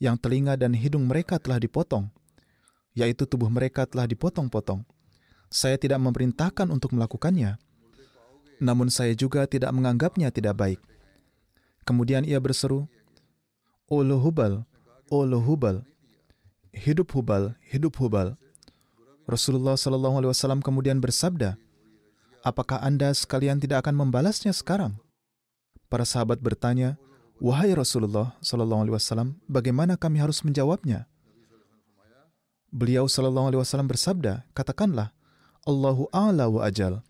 yang 0.00 0.16
telinga 0.16 0.56
dan 0.56 0.72
hidung 0.72 1.04
mereka 1.04 1.36
telah 1.36 1.60
dipotong, 1.60 2.08
yaitu 2.96 3.28
tubuh 3.28 3.52
mereka 3.52 3.84
telah 3.84 4.08
dipotong-potong. 4.08 4.88
Saya 5.52 5.76
tidak 5.76 6.00
memerintahkan 6.00 6.72
untuk 6.72 6.96
melakukannya, 6.96 7.60
namun 8.64 8.88
saya 8.88 9.12
juga 9.12 9.44
tidak 9.44 9.68
menganggapnya 9.76 10.32
tidak 10.32 10.56
baik. 10.56 10.80
Kemudian 11.88 12.20
ia 12.28 12.36
berseru, 12.36 12.84
O 13.88 14.04
Hubal, 14.04 14.68
O 15.08 15.24
Hubal, 15.24 15.88
hidup 16.76 17.16
Hubal, 17.16 17.56
hidup 17.64 17.96
Hubal. 17.96 18.36
Rasulullah 19.24 19.72
Shallallahu 19.72 20.20
Alaihi 20.20 20.32
Wasallam 20.36 20.60
kemudian 20.60 21.00
bersabda, 21.00 21.56
apakah 22.44 22.84
Anda 22.84 23.16
sekalian 23.16 23.56
tidak 23.56 23.88
akan 23.88 24.04
membalasnya 24.04 24.52
sekarang? 24.52 25.00
Para 25.88 26.04
sahabat 26.04 26.44
bertanya, 26.44 27.00
Wahai 27.40 27.72
Rasulullah 27.72 28.36
Sallallahu 28.44 28.84
Alaihi 28.84 28.96
Wasallam, 29.00 29.40
bagaimana 29.48 29.96
kami 29.96 30.20
harus 30.20 30.44
menjawabnya? 30.44 31.08
Beliau 32.68 33.08
Sallallahu 33.08 33.48
Alaihi 33.48 33.60
Wasallam 33.64 33.88
bersabda, 33.88 34.44
katakanlah, 34.52 35.16
Allahu 35.64 36.12
A'la 36.12 36.52
wa 36.52 36.68
Ajal. 36.68 37.00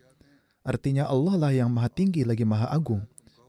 Artinya 0.62 1.10
Allah 1.10 1.34
lah 1.34 1.50
yang 1.50 1.66
maha 1.66 1.90
tinggi 1.90 2.22
lagi 2.22 2.46
maha 2.46 2.70
agung. 2.70 3.02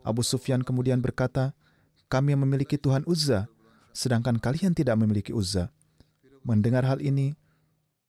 Abu 0.09 0.25
Sufyan 0.25 0.65
kemudian 0.65 0.97
berkata, 0.99 1.53
kami 2.09 2.33
memiliki 2.33 2.81
Tuhan 2.81 3.05
Uzza, 3.05 3.45
sedangkan 3.93 4.41
kalian 4.41 4.73
tidak 4.73 4.97
memiliki 4.97 5.29
Uzza. 5.29 5.69
Mendengar 6.41 6.81
hal 6.89 6.97
ini, 6.99 7.37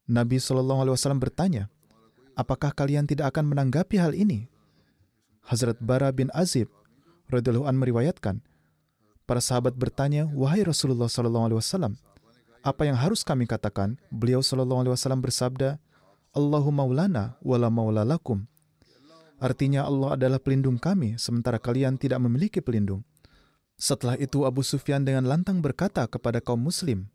Nabi 0.08 0.40
Shallallahu 0.40 0.88
Alaihi 0.88 0.94
Wasallam 0.96 1.20
bertanya, 1.20 1.68
apakah 2.32 2.72
kalian 2.72 3.04
tidak 3.04 3.36
akan 3.36 3.52
menanggapi 3.52 4.00
hal 4.00 4.16
ini? 4.16 4.48
Hazrat 5.44 5.76
Bara 5.84 6.08
bin 6.10 6.32
Azib 6.32 6.72
radhiyallahu 7.28 7.68
an 7.68 7.76
meriwayatkan, 7.76 8.40
para 9.28 9.38
sahabat 9.38 9.78
bertanya, 9.78 10.26
"Wahai 10.34 10.66
Rasulullah 10.66 11.06
sallallahu 11.06 11.46
alaihi 11.46 11.58
wasallam, 11.62 11.94
apa 12.66 12.82
yang 12.82 12.98
harus 12.98 13.22
kami 13.22 13.46
katakan?" 13.46 13.94
Beliau 14.10 14.42
sallallahu 14.42 14.82
alaihi 14.82 14.94
wasallam 14.98 15.22
bersabda, 15.22 15.78
Allahu 16.34 16.74
maulana 16.74 17.38
wala 17.42 17.70
maula 17.70 18.02
lakum. 18.02 18.46
Artinya 19.40 19.88
Allah 19.88 20.20
adalah 20.20 20.36
pelindung 20.36 20.76
kami, 20.76 21.16
sementara 21.16 21.56
kalian 21.56 21.96
tidak 21.96 22.20
memiliki 22.20 22.60
pelindung. 22.60 23.00
Setelah 23.80 24.20
itu 24.20 24.44
Abu 24.44 24.60
Sufyan 24.60 25.00
dengan 25.00 25.24
lantang 25.24 25.64
berkata 25.64 26.04
kepada 26.04 26.44
kaum 26.44 26.60
muslim, 26.60 27.08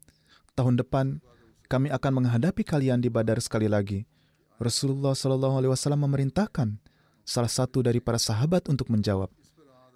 tahun 0.58 0.82
depan 0.82 1.22
kami 1.70 1.94
akan 1.94 2.12
menghadapi 2.26 2.66
kalian 2.66 2.98
di 2.98 3.14
Badar 3.14 3.38
sekali 3.38 3.70
lagi. 3.70 4.10
Rasulullah 4.58 5.14
Shallallahu 5.14 5.62
Alaihi 5.62 5.72
Wasallam 5.78 6.10
memerintahkan 6.10 6.82
salah 7.22 7.52
satu 7.54 7.86
dari 7.86 8.02
para 8.02 8.18
sahabat 8.18 8.66
untuk 8.74 8.90
menjawab 8.90 9.30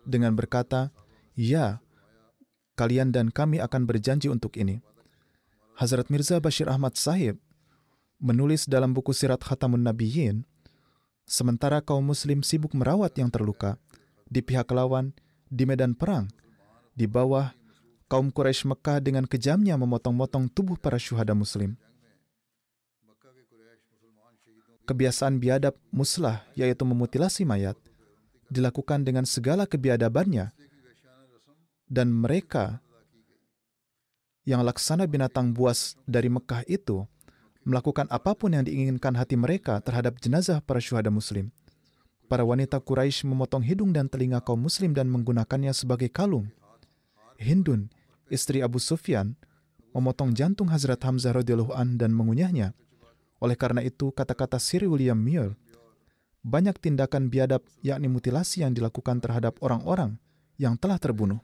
dengan 0.06 0.38
berkata, 0.38 0.94
"Ya, 1.34 1.82
kalian 2.78 3.10
dan 3.10 3.34
kami 3.34 3.58
akan 3.58 3.90
berjanji 3.90 4.30
untuk 4.30 4.54
ini." 4.54 4.86
Hazrat 5.82 6.14
Mirza 6.14 6.38
Bashir 6.38 6.70
Ahmad 6.70 6.94
Sahib 7.00 7.42
menulis 8.20 8.68
dalam 8.68 8.92
buku 8.92 9.16
Sirat 9.16 9.42
Khatamun 9.42 9.80
Nabiyyin, 9.82 10.44
sementara 11.30 11.86
kaum 11.86 12.02
muslim 12.02 12.42
sibuk 12.42 12.74
merawat 12.74 13.14
yang 13.22 13.30
terluka. 13.30 13.78
Di 14.26 14.42
pihak 14.42 14.70
lawan 14.74 15.14
di 15.50 15.66
medan 15.66 15.94
perang, 15.98 16.30
di 16.94 17.10
bawah 17.10 17.54
kaum 18.10 18.30
Quraisy 18.34 18.70
Mekah 18.70 18.98
dengan 19.02 19.26
kejamnya 19.26 19.78
memotong-motong 19.78 20.50
tubuh 20.50 20.78
para 20.78 20.98
syuhada 20.98 21.34
muslim. 21.38 21.78
Kebiasaan 24.86 25.38
biadab 25.38 25.78
muslah, 25.94 26.42
yaitu 26.58 26.82
memutilasi 26.82 27.46
mayat, 27.46 27.78
dilakukan 28.50 29.06
dengan 29.06 29.26
segala 29.26 29.70
kebiadabannya, 29.70 30.50
dan 31.86 32.10
mereka 32.10 32.82
yang 34.46 34.66
laksana 34.66 35.06
binatang 35.06 35.54
buas 35.54 35.94
dari 36.10 36.30
Mekah 36.30 36.66
itu 36.66 37.06
melakukan 37.68 38.08
apa 38.10 38.36
pun 38.36 38.56
yang 38.56 38.64
diinginkan 38.64 39.16
hati 39.16 39.36
mereka 39.36 39.80
terhadap 39.84 40.20
jenazah 40.20 40.64
para 40.64 40.80
syuhada 40.80 41.12
muslim. 41.12 41.52
Para 42.30 42.46
wanita 42.46 42.78
Quraisy 42.78 43.26
memotong 43.26 43.66
hidung 43.66 43.90
dan 43.90 44.06
telinga 44.06 44.38
kaum 44.40 44.62
muslim 44.62 44.94
dan 44.94 45.10
menggunakannya 45.10 45.74
sebagai 45.74 46.14
kalung. 46.14 46.54
Hindun, 47.42 47.90
istri 48.30 48.62
Abu 48.62 48.78
Sufyan, 48.78 49.34
memotong 49.98 50.38
jantung 50.38 50.70
Hazrat 50.70 51.02
Hamzah 51.02 51.34
radhiyallahu 51.34 51.74
an 51.74 51.98
dan 51.98 52.14
mengunyahnya. 52.14 52.78
Oleh 53.42 53.58
karena 53.58 53.82
itu, 53.82 54.14
kata-kata 54.14 54.62
Sir 54.62 54.86
William 54.86 55.18
Muir, 55.18 55.58
banyak 56.46 56.78
tindakan 56.78 57.34
biadab 57.34 57.66
yakni 57.82 58.08
mutilasi 58.08 58.62
yang 58.62 58.78
dilakukan 58.78 59.20
terhadap 59.20 59.58
orang-orang 59.66 60.22
yang 60.62 60.78
telah 60.78 61.02
terbunuh 61.02 61.42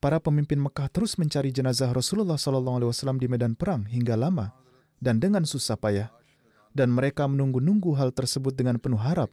para 0.00 0.18
pemimpin 0.18 0.56
Mekah 0.56 0.88
terus 0.88 1.20
mencari 1.20 1.52
jenazah 1.52 1.92
Rasulullah 1.92 2.40
SAW 2.40 3.20
di 3.20 3.28
medan 3.28 3.52
perang 3.52 3.84
hingga 3.84 4.16
lama 4.16 4.56
dan 4.98 5.20
dengan 5.20 5.44
susah 5.44 5.76
payah. 5.76 6.08
Dan 6.70 6.94
mereka 6.94 7.26
menunggu-nunggu 7.26 7.98
hal 7.98 8.14
tersebut 8.14 8.54
dengan 8.54 8.78
penuh 8.78 8.98
harap. 8.98 9.26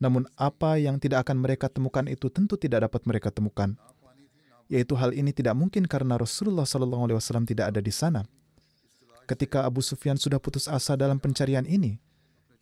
Namun 0.00 0.24
apa 0.40 0.80
yang 0.80 0.96
tidak 0.96 1.28
akan 1.28 1.36
mereka 1.36 1.68
temukan 1.68 2.08
itu 2.08 2.32
tentu 2.32 2.56
tidak 2.56 2.88
dapat 2.88 3.04
mereka 3.04 3.28
temukan. 3.28 3.76
Yaitu 4.72 4.96
hal 4.96 5.12
ini 5.12 5.36
tidak 5.36 5.52
mungkin 5.52 5.84
karena 5.84 6.16
Rasulullah 6.16 6.64
SAW 6.64 7.44
tidak 7.44 7.76
ada 7.76 7.80
di 7.84 7.92
sana. 7.92 8.24
Ketika 9.28 9.68
Abu 9.68 9.84
Sufyan 9.84 10.16
sudah 10.16 10.40
putus 10.40 10.64
asa 10.64 10.96
dalam 10.96 11.20
pencarian 11.20 11.68
ini, 11.68 12.00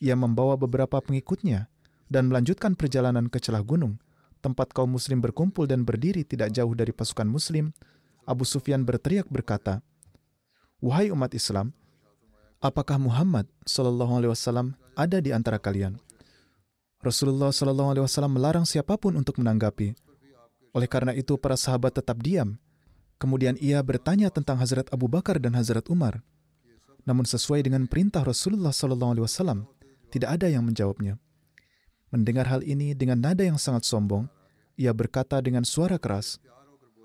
ia 0.02 0.18
membawa 0.18 0.58
beberapa 0.58 0.98
pengikutnya 0.98 1.70
dan 2.10 2.26
melanjutkan 2.26 2.74
perjalanan 2.74 3.30
ke 3.30 3.38
celah 3.38 3.62
gunung 3.62 4.02
tempat 4.42 4.74
kaum 4.74 4.90
muslim 4.90 5.22
berkumpul 5.22 5.70
dan 5.70 5.86
berdiri 5.86 6.26
tidak 6.26 6.50
jauh 6.50 6.74
dari 6.74 6.90
pasukan 6.90 7.30
muslim, 7.30 7.70
Abu 8.26 8.42
Sufyan 8.42 8.82
berteriak 8.82 9.30
berkata, 9.30 9.80
"Wahai 10.82 11.14
umat 11.14 11.30
Islam, 11.32 11.70
apakah 12.58 12.98
Muhammad 12.98 13.46
sallallahu 13.62 14.18
alaihi 14.18 14.32
wasallam 14.34 14.74
ada 14.98 15.22
di 15.22 15.30
antara 15.30 15.62
kalian?" 15.62 16.02
Rasulullah 17.02 17.50
sallallahu 17.50 17.90
alaihi 17.94 18.04
wasallam 18.06 18.34
melarang 18.34 18.66
siapa 18.66 18.94
pun 18.94 19.18
untuk 19.18 19.38
menanggapi. 19.38 19.94
Oleh 20.70 20.88
karena 20.90 21.10
itu 21.14 21.34
para 21.34 21.58
sahabat 21.58 21.98
tetap 21.98 22.22
diam. 22.22 22.58
Kemudian 23.18 23.58
ia 23.58 23.78
bertanya 23.82 24.30
tentang 24.30 24.58
Hazrat 24.58 24.90
Abu 24.90 25.06
Bakar 25.10 25.38
dan 25.38 25.54
Hazrat 25.54 25.86
Umar. 25.90 26.22
Namun 27.02 27.26
sesuai 27.26 27.66
dengan 27.66 27.90
perintah 27.90 28.22
Rasulullah 28.22 28.70
sallallahu 28.70 29.18
alaihi 29.18 29.26
wasallam, 29.26 29.66
tidak 30.14 30.38
ada 30.38 30.46
yang 30.46 30.62
menjawabnya. 30.62 31.18
Mendengar 32.12 32.44
hal 32.44 32.60
ini 32.60 32.92
dengan 32.92 33.24
nada 33.24 33.40
yang 33.40 33.56
sangat 33.56 33.88
sombong, 33.88 34.28
ia 34.76 34.92
berkata 34.92 35.40
dengan 35.40 35.64
suara 35.64 35.96
keras, 35.96 36.36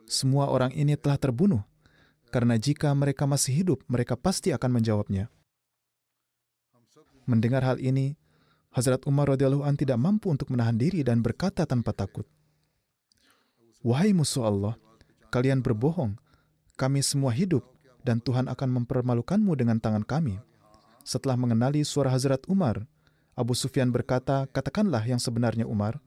"Semua 0.03 0.51
orang 0.51 0.75
ini 0.75 0.99
telah 0.99 1.15
terbunuh, 1.15 1.63
karena 2.27 2.59
jika 2.59 2.91
mereka 2.91 3.23
masih 3.23 3.55
hidup, 3.63 3.79
mereka 3.87 4.19
pasti 4.19 4.51
akan 4.51 4.83
menjawabnya." 4.83 5.31
Mendengar 7.23 7.63
hal 7.63 7.79
ini, 7.79 8.19
Hazrat 8.75 9.07
Umar 9.07 9.31
radhiyallahu 9.31 9.63
an 9.63 9.79
tidak 9.79 9.95
mampu 9.95 10.27
untuk 10.27 10.51
menahan 10.51 10.75
diri 10.75 11.07
dan 11.07 11.23
berkata 11.23 11.63
tanpa 11.63 11.95
takut, 11.95 12.27
"Wahai 13.79 14.11
musuh 14.11 14.43
Allah, 14.43 14.75
kalian 15.31 15.63
berbohong. 15.63 16.19
Kami 16.75 16.99
semua 16.99 17.31
hidup 17.31 17.63
dan 18.03 18.19
Tuhan 18.19 18.51
akan 18.51 18.83
mempermalukanmu 18.83 19.55
dengan 19.55 19.79
tangan 19.79 20.03
kami." 20.03 20.35
Setelah 21.07 21.39
mengenali 21.39 21.87
suara 21.87 22.11
Hazrat 22.11 22.43
Umar, 22.51 22.83
Abu 23.37 23.53
Sufyan 23.53 23.93
berkata, 23.93 24.49
katakanlah 24.49 25.05
yang 25.05 25.21
sebenarnya 25.21 25.69
Umar, 25.69 26.01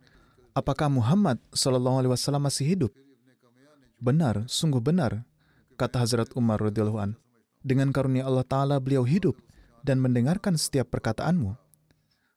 apakah 0.50 0.90
Muhammad 0.90 1.38
Shallallahu 1.54 2.02
Alaihi 2.02 2.12
Wasallam 2.12 2.42
masih 2.42 2.74
hidup? 2.74 2.92
Benar, 4.02 4.50
sungguh 4.50 4.82
benar, 4.82 5.22
kata 5.78 6.02
Hazrat 6.02 6.34
Umar 6.34 6.58
radhiyallahu 6.58 6.98
an. 6.98 7.14
Dengan 7.62 7.94
karunia 7.94 8.26
Allah 8.26 8.42
Taala 8.42 8.82
beliau 8.82 9.06
hidup 9.06 9.38
dan 9.86 10.02
mendengarkan 10.02 10.58
setiap 10.58 10.90
perkataanmu. 10.90 11.54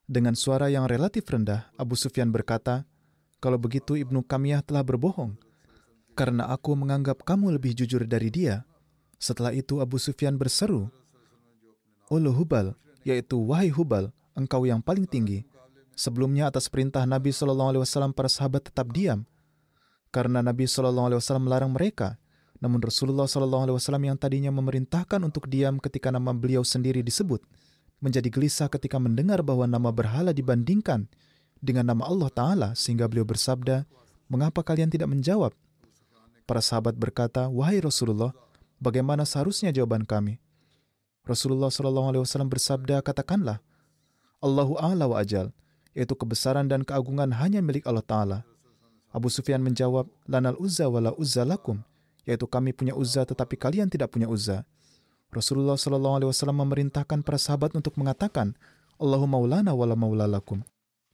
Dengan 0.06 0.38
suara 0.38 0.70
yang 0.70 0.86
relatif 0.86 1.26
rendah, 1.26 1.74
Abu 1.74 1.98
Sufyan 1.98 2.30
berkata, 2.30 2.86
kalau 3.42 3.58
begitu 3.58 3.98
Ibnu 3.98 4.22
Kamiyah 4.22 4.62
telah 4.62 4.86
berbohong, 4.86 5.34
karena 6.14 6.54
aku 6.54 6.78
menganggap 6.78 7.26
kamu 7.26 7.58
lebih 7.58 7.74
jujur 7.74 8.06
dari 8.06 8.30
dia. 8.30 8.62
Setelah 9.18 9.50
itu 9.50 9.82
Abu 9.82 9.98
Sufyan 9.98 10.38
berseru, 10.38 10.86
Ulu 12.12 12.30
Hubal, 12.30 12.78
yaitu 13.02 13.40
wahai 13.42 13.72
Hubal, 13.72 14.14
engkau 14.34 14.66
yang 14.68 14.82
paling 14.84 15.06
tinggi. 15.08 15.46
Sebelumnya 15.94 16.50
atas 16.50 16.66
perintah 16.66 17.06
Nabi 17.06 17.30
Shallallahu 17.30 17.70
Alaihi 17.74 17.82
Wasallam 17.86 18.10
para 18.10 18.26
sahabat 18.26 18.66
tetap 18.66 18.90
diam 18.90 19.22
karena 20.10 20.42
Nabi 20.42 20.66
Shallallahu 20.66 21.14
Alaihi 21.14 21.20
Wasallam 21.22 21.46
melarang 21.46 21.70
mereka. 21.70 22.18
Namun 22.58 22.82
Rasulullah 22.82 23.30
Shallallahu 23.30 23.70
Alaihi 23.70 23.76
Wasallam 23.78 24.04
yang 24.10 24.18
tadinya 24.18 24.50
memerintahkan 24.50 25.22
untuk 25.22 25.46
diam 25.46 25.78
ketika 25.78 26.10
nama 26.10 26.34
beliau 26.34 26.66
sendiri 26.66 27.02
disebut 27.02 27.42
menjadi 28.04 28.28
gelisah 28.28 28.68
ketika 28.68 29.00
mendengar 29.00 29.40
bahwa 29.40 29.64
nama 29.64 29.88
berhala 29.88 30.36
dibandingkan 30.36 31.08
dengan 31.64 31.88
nama 31.88 32.04
Allah 32.04 32.28
Taala 32.28 32.68
sehingga 32.76 33.08
beliau 33.08 33.24
bersabda, 33.24 33.88
mengapa 34.28 34.60
kalian 34.60 34.92
tidak 34.92 35.08
menjawab? 35.08 35.56
Para 36.44 36.60
sahabat 36.60 36.92
berkata, 36.92 37.48
wahai 37.48 37.80
Rasulullah, 37.80 38.36
bagaimana 38.76 39.24
seharusnya 39.24 39.72
jawaban 39.72 40.04
kami? 40.04 40.36
Rasulullah 41.24 41.72
Shallallahu 41.72 42.12
Alaihi 42.12 42.22
Wasallam 42.28 42.52
bersabda, 42.52 43.00
katakanlah, 43.00 43.64
Allahu 44.44 44.76
A'la 44.76 45.08
wa 45.08 45.16
ajal, 45.24 45.56
yaitu 45.96 46.12
kebesaran 46.12 46.68
dan 46.68 46.84
keagungan 46.84 47.32
hanya 47.40 47.64
milik 47.64 47.88
Allah 47.88 48.04
Ta'ala. 48.04 48.38
Abu 49.08 49.32
Sufyan 49.32 49.64
menjawab, 49.64 50.04
Lanal 50.28 50.60
uzza 50.60 50.84
wala 50.84 51.16
uzza 51.16 51.48
lakum, 51.48 51.80
yaitu 52.28 52.44
kami 52.44 52.76
punya 52.76 52.92
uzza 52.92 53.24
tetapi 53.24 53.56
kalian 53.56 53.88
tidak 53.88 54.12
punya 54.12 54.28
uzza. 54.28 54.68
Rasulullah 55.32 55.80
Shallallahu 55.80 56.20
Alaihi 56.20 56.30
Wasallam 56.30 56.60
memerintahkan 56.60 57.24
para 57.24 57.40
sahabat 57.40 57.72
untuk 57.72 57.96
mengatakan, 57.96 58.52
Allahu 59.00 59.24
maulana 59.24 59.72
wala 59.72 59.96
maula 59.96 60.28
lakum, 60.28 60.60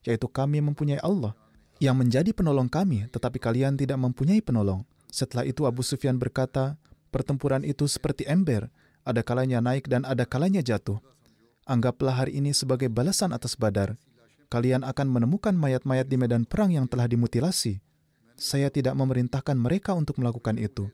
yaitu 0.02 0.26
kami 0.26 0.58
mempunyai 0.58 0.98
Allah 0.98 1.38
yang 1.78 1.94
menjadi 1.94 2.34
penolong 2.34 2.66
kami, 2.66 3.06
tetapi 3.14 3.38
kalian 3.38 3.78
tidak 3.78 3.96
mempunyai 3.96 4.42
penolong. 4.42 4.82
Setelah 5.06 5.46
itu 5.46 5.70
Abu 5.70 5.86
Sufyan 5.86 6.18
berkata, 6.18 6.76
pertempuran 7.14 7.62
itu 7.62 7.86
seperti 7.86 8.26
ember, 8.26 8.68
ada 9.06 9.22
kalanya 9.22 9.62
naik 9.62 9.86
dan 9.86 10.02
ada 10.02 10.26
kalanya 10.26 10.60
jatuh. 10.60 11.00
Anggaplah 11.70 12.26
hari 12.26 12.42
ini 12.42 12.50
sebagai 12.50 12.90
balasan 12.90 13.30
atas 13.30 13.54
Badar. 13.54 13.94
Kalian 14.50 14.82
akan 14.82 15.06
menemukan 15.06 15.54
mayat-mayat 15.54 16.10
di 16.10 16.18
medan 16.18 16.42
perang 16.42 16.74
yang 16.74 16.90
telah 16.90 17.06
dimutilasi. 17.06 17.78
Saya 18.34 18.74
tidak 18.74 18.98
memerintahkan 18.98 19.54
mereka 19.54 19.94
untuk 19.94 20.18
melakukan 20.18 20.58
itu. 20.58 20.90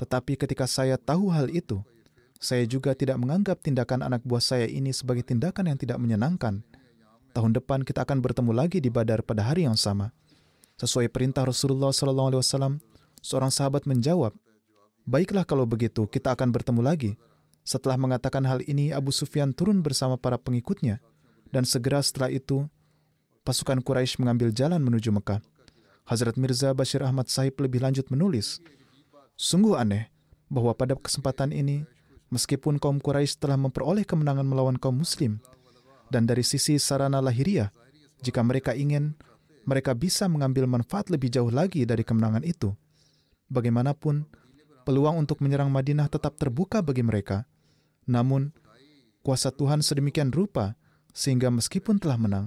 Tetapi 0.00 0.40
ketika 0.40 0.64
saya 0.64 0.96
tahu 0.96 1.28
hal 1.28 1.52
itu, 1.52 1.84
saya 2.40 2.64
juga 2.64 2.96
tidak 2.96 3.20
menganggap 3.20 3.60
tindakan 3.60 4.08
anak 4.08 4.24
buah 4.24 4.40
saya 4.40 4.64
ini 4.64 4.88
sebagai 4.88 5.20
tindakan 5.20 5.68
yang 5.68 5.76
tidak 5.76 6.00
menyenangkan. 6.00 6.64
Tahun 7.36 7.52
depan 7.52 7.84
kita 7.84 8.08
akan 8.08 8.24
bertemu 8.24 8.56
lagi 8.56 8.80
di 8.80 8.88
Badar 8.88 9.20
pada 9.20 9.44
hari 9.44 9.68
yang 9.68 9.76
sama. 9.76 10.16
Sesuai 10.80 11.12
perintah 11.12 11.44
Rasulullah 11.44 11.92
SAW, 11.92 12.80
seorang 13.20 13.52
sahabat 13.52 13.84
menjawab, 13.84 14.32
Baiklah 15.04 15.44
kalau 15.44 15.68
begitu, 15.68 16.08
kita 16.08 16.32
akan 16.32 16.56
bertemu 16.56 16.80
lagi. 16.80 17.20
Setelah 17.66 17.98
mengatakan 17.98 18.46
hal 18.46 18.62
ini, 18.70 18.94
Abu 18.94 19.10
Sufyan 19.10 19.50
turun 19.50 19.82
bersama 19.82 20.14
para 20.14 20.38
pengikutnya, 20.38 21.02
dan 21.50 21.66
segera 21.66 21.98
setelah 21.98 22.30
itu, 22.30 22.62
pasukan 23.42 23.82
Quraisy 23.82 24.22
mengambil 24.22 24.54
jalan 24.54 24.78
menuju 24.78 25.10
Mekah. 25.10 25.42
Hazrat 26.06 26.38
Mirza 26.38 26.70
Bashir 26.70 27.02
Ahmad 27.02 27.26
Sahib 27.26 27.58
lebih 27.58 27.82
lanjut 27.82 28.06
menulis, 28.14 28.62
Sungguh 29.36 29.76
aneh 29.76 30.08
bahwa 30.48 30.72
pada 30.72 30.96
kesempatan 30.96 31.52
ini, 31.52 31.84
meskipun 32.32 32.80
kaum 32.80 33.02
Quraisy 33.02 33.36
telah 33.36 33.60
memperoleh 33.60 34.08
kemenangan 34.08 34.48
melawan 34.48 34.80
kaum 34.80 34.96
Muslim, 34.96 35.44
dan 36.08 36.24
dari 36.24 36.40
sisi 36.40 36.80
sarana 36.80 37.20
lahiriah, 37.20 37.68
jika 38.24 38.40
mereka 38.40 38.72
ingin, 38.72 39.12
mereka 39.68 39.92
bisa 39.92 40.24
mengambil 40.30 40.64
manfaat 40.64 41.12
lebih 41.12 41.28
jauh 41.28 41.52
lagi 41.52 41.84
dari 41.84 42.00
kemenangan 42.00 42.46
itu. 42.48 42.72
Bagaimanapun, 43.52 44.24
peluang 44.88 45.20
untuk 45.20 45.44
menyerang 45.44 45.68
Madinah 45.68 46.08
tetap 46.08 46.38
terbuka 46.40 46.80
bagi 46.80 47.02
mereka. 47.04 47.44
Namun, 48.06 48.54
kuasa 49.26 49.50
Tuhan 49.50 49.82
sedemikian 49.82 50.30
rupa 50.30 50.78
sehingga 51.10 51.50
meskipun 51.50 51.98
telah 51.98 52.16
menang, 52.16 52.46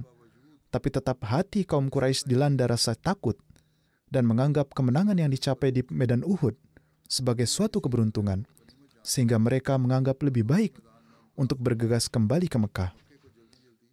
tapi 0.72 0.88
tetap 0.88 1.20
hati 1.26 1.68
kaum 1.68 1.92
Quraisy 1.92 2.24
dilanda 2.24 2.64
rasa 2.64 2.96
takut 2.96 3.36
dan 4.08 4.26
menganggap 4.26 4.72
kemenangan 4.72 5.18
yang 5.18 5.30
dicapai 5.30 5.70
di 5.70 5.84
medan 5.92 6.24
Uhud 6.24 6.56
sebagai 7.10 7.44
suatu 7.44 7.82
keberuntungan, 7.82 8.46
sehingga 9.02 9.36
mereka 9.36 9.74
menganggap 9.76 10.22
lebih 10.22 10.46
baik 10.46 10.78
untuk 11.34 11.58
bergegas 11.58 12.06
kembali 12.06 12.46
ke 12.46 12.58
Mekah. 12.58 12.90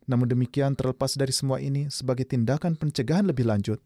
Namun 0.08 0.30
demikian, 0.30 0.72
terlepas 0.72 1.20
dari 1.20 1.36
semua 1.36 1.60
ini, 1.60 1.92
sebagai 1.92 2.24
tindakan 2.24 2.80
pencegahan 2.80 3.28
lebih 3.28 3.44
lanjut, 3.44 3.84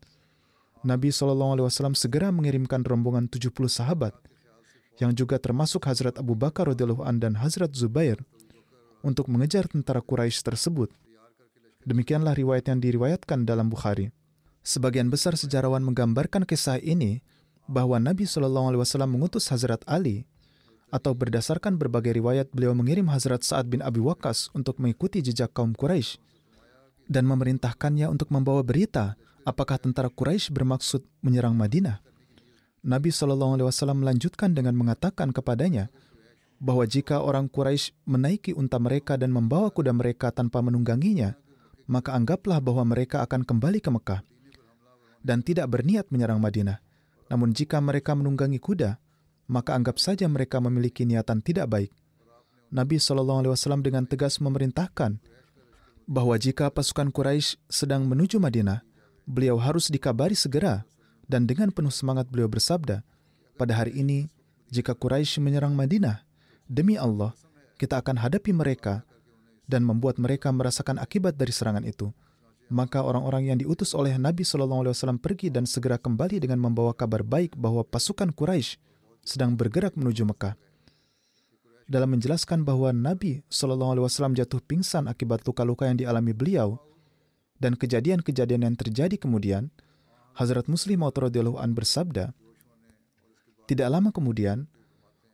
Nabi 0.82 1.14
SAW 1.14 1.70
segera 1.98 2.30
mengirimkan 2.30 2.86
rombongan 2.86 3.30
70 3.30 3.54
sahabat, 3.70 4.14
yang 5.00 5.16
juga 5.16 5.39
termasuk 5.39 5.86
Hazrat 5.88 6.20
Abu 6.20 6.36
Bakar 6.36 6.72
radhiyallahu 6.74 7.06
an 7.06 7.22
dan 7.22 7.39
Hazrat 7.39 7.72
Zubair, 7.72 8.20
untuk 9.02 9.28
mengejar 9.30 9.66
tentara 9.66 10.00
Quraisy 10.00 10.46
tersebut. 10.46 10.89
Demikianlah 11.82 12.38
riwayat 12.38 12.70
yang 12.70 12.78
diriwayatkan 12.78 13.44
dalam 13.44 13.74
Bukhari. 13.74 14.14
Sebagian 14.62 15.10
besar 15.10 15.34
sejarawan 15.34 15.82
menggambarkan 15.82 16.46
kisah 16.46 16.78
ini 16.78 17.26
bahwa 17.66 17.98
Nabi 17.98 18.30
Shallallahu 18.30 18.74
Alaihi 18.74 18.82
Wasallam 18.86 19.18
mengutus 19.18 19.50
Hazrat 19.50 19.82
Ali 19.89 20.30
atau 20.94 21.18
berdasarkan 21.18 21.82
berbagai 21.82 22.14
riwayat 22.14 22.54
beliau 22.54 22.78
mengirim 22.78 23.10
Hazrat 23.10 23.42
Sa'ad 23.42 23.74
bin 23.74 23.82
Abi 23.82 23.98
Waqqas 23.98 24.54
untuk 24.54 24.78
mengikuti 24.78 25.26
jejak 25.26 25.50
kaum 25.58 25.74
Quraisy 25.74 26.22
dan 27.10 27.26
memerintahkannya 27.26 28.06
untuk 28.06 28.30
membawa 28.30 28.62
berita 28.62 29.18
apakah 29.42 29.82
tentara 29.82 30.14
Quraisy 30.14 30.54
bermaksud 30.54 31.02
menyerang 31.26 31.58
Madinah. 31.58 32.11
Nabi 32.82 33.14
Shallallahu 33.14 33.62
Alaihi 33.62 33.68
Wasallam 33.70 34.02
melanjutkan 34.02 34.58
dengan 34.58 34.74
mengatakan 34.74 35.30
kepadanya 35.30 35.94
bahwa 36.58 36.86
jika 36.86 37.22
orang 37.22 37.46
Quraisy 37.46 37.94
menaiki 38.10 38.58
unta 38.58 38.82
mereka 38.82 39.18
dan 39.22 39.30
membawa 39.30 39.70
kuda 39.70 39.94
mereka 39.94 40.34
tanpa 40.34 40.66
menungganginya, 40.66 41.38
maka 41.86 42.18
anggaplah 42.18 42.58
bahwa 42.58 42.86
mereka 42.90 43.22
akan 43.22 43.46
kembali 43.46 43.80
ke 43.82 43.90
Mekah 43.94 44.22
dan 45.22 45.46
tidak 45.46 45.70
berniat 45.70 46.10
menyerang 46.10 46.42
Madinah. 46.42 46.82
Namun 47.30 47.54
jika 47.54 47.78
mereka 47.78 48.18
menunggangi 48.18 48.58
kuda, 48.58 48.98
maka 49.46 49.78
anggap 49.78 50.02
saja 50.02 50.26
mereka 50.26 50.58
memiliki 50.58 51.06
niatan 51.06 51.42
tidak 51.46 51.70
baik. 51.70 51.92
Nabi 52.74 52.98
SAW 52.98 53.56
dengan 53.84 54.10
tegas 54.10 54.42
memerintahkan 54.42 55.22
bahwa 56.10 56.36
jika 56.40 56.74
pasukan 56.74 57.14
Quraisy 57.14 57.62
sedang 57.70 58.10
menuju 58.10 58.42
Madinah, 58.42 58.82
beliau 59.30 59.62
harus 59.62 59.92
dikabari 59.94 60.34
segera 60.34 60.84
dan 61.32 61.48
dengan 61.48 61.72
penuh 61.72 61.96
semangat 61.96 62.28
beliau 62.28 62.52
bersabda, 62.52 63.08
pada 63.56 63.74
hari 63.80 63.96
ini, 63.96 64.28
jika 64.68 64.92
Quraisy 64.92 65.40
menyerang 65.40 65.72
Madinah, 65.72 66.28
demi 66.68 67.00
Allah, 67.00 67.32
kita 67.80 68.04
akan 68.04 68.20
hadapi 68.20 68.52
mereka 68.52 69.08
dan 69.64 69.88
membuat 69.88 70.20
mereka 70.20 70.52
merasakan 70.52 71.00
akibat 71.00 71.40
dari 71.40 71.56
serangan 71.56 71.88
itu. 71.88 72.12
Maka 72.68 73.00
orang-orang 73.00 73.52
yang 73.52 73.58
diutus 73.64 73.96
oleh 73.96 74.16
Nabi 74.20 74.44
SAW 74.44 74.92
pergi 75.24 75.48
dan 75.48 75.64
segera 75.64 75.96
kembali 75.96 76.44
dengan 76.44 76.60
membawa 76.60 76.92
kabar 76.92 77.24
baik 77.24 77.56
bahwa 77.56 77.88
pasukan 77.88 78.36
Quraisy 78.36 78.76
sedang 79.24 79.56
bergerak 79.56 79.96
menuju 79.96 80.28
Mekah. 80.28 80.60
Dalam 81.88 82.12
menjelaskan 82.12 82.64
bahwa 82.68 82.92
Nabi 82.92 83.44
SAW 83.48 84.36
jatuh 84.36 84.60
pingsan 84.64 85.08
akibat 85.08 85.48
luka-luka 85.48 85.88
yang 85.88 86.00
dialami 86.00 86.32
beliau 86.36 86.80
dan 87.60 87.76
kejadian-kejadian 87.76 88.68
yang 88.68 88.76
terjadi 88.80 89.20
kemudian, 89.20 89.68
Hazrat 90.36 90.68
Muslim 90.72 91.04
Maud 91.04 91.18
an 91.60 91.72
bersabda, 91.76 92.32
tidak 93.68 93.88
lama 93.88 94.10
kemudian 94.12 94.68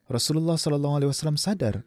Rasulullah 0.07 0.55
SAW 0.55 1.37
sadar 1.37 1.83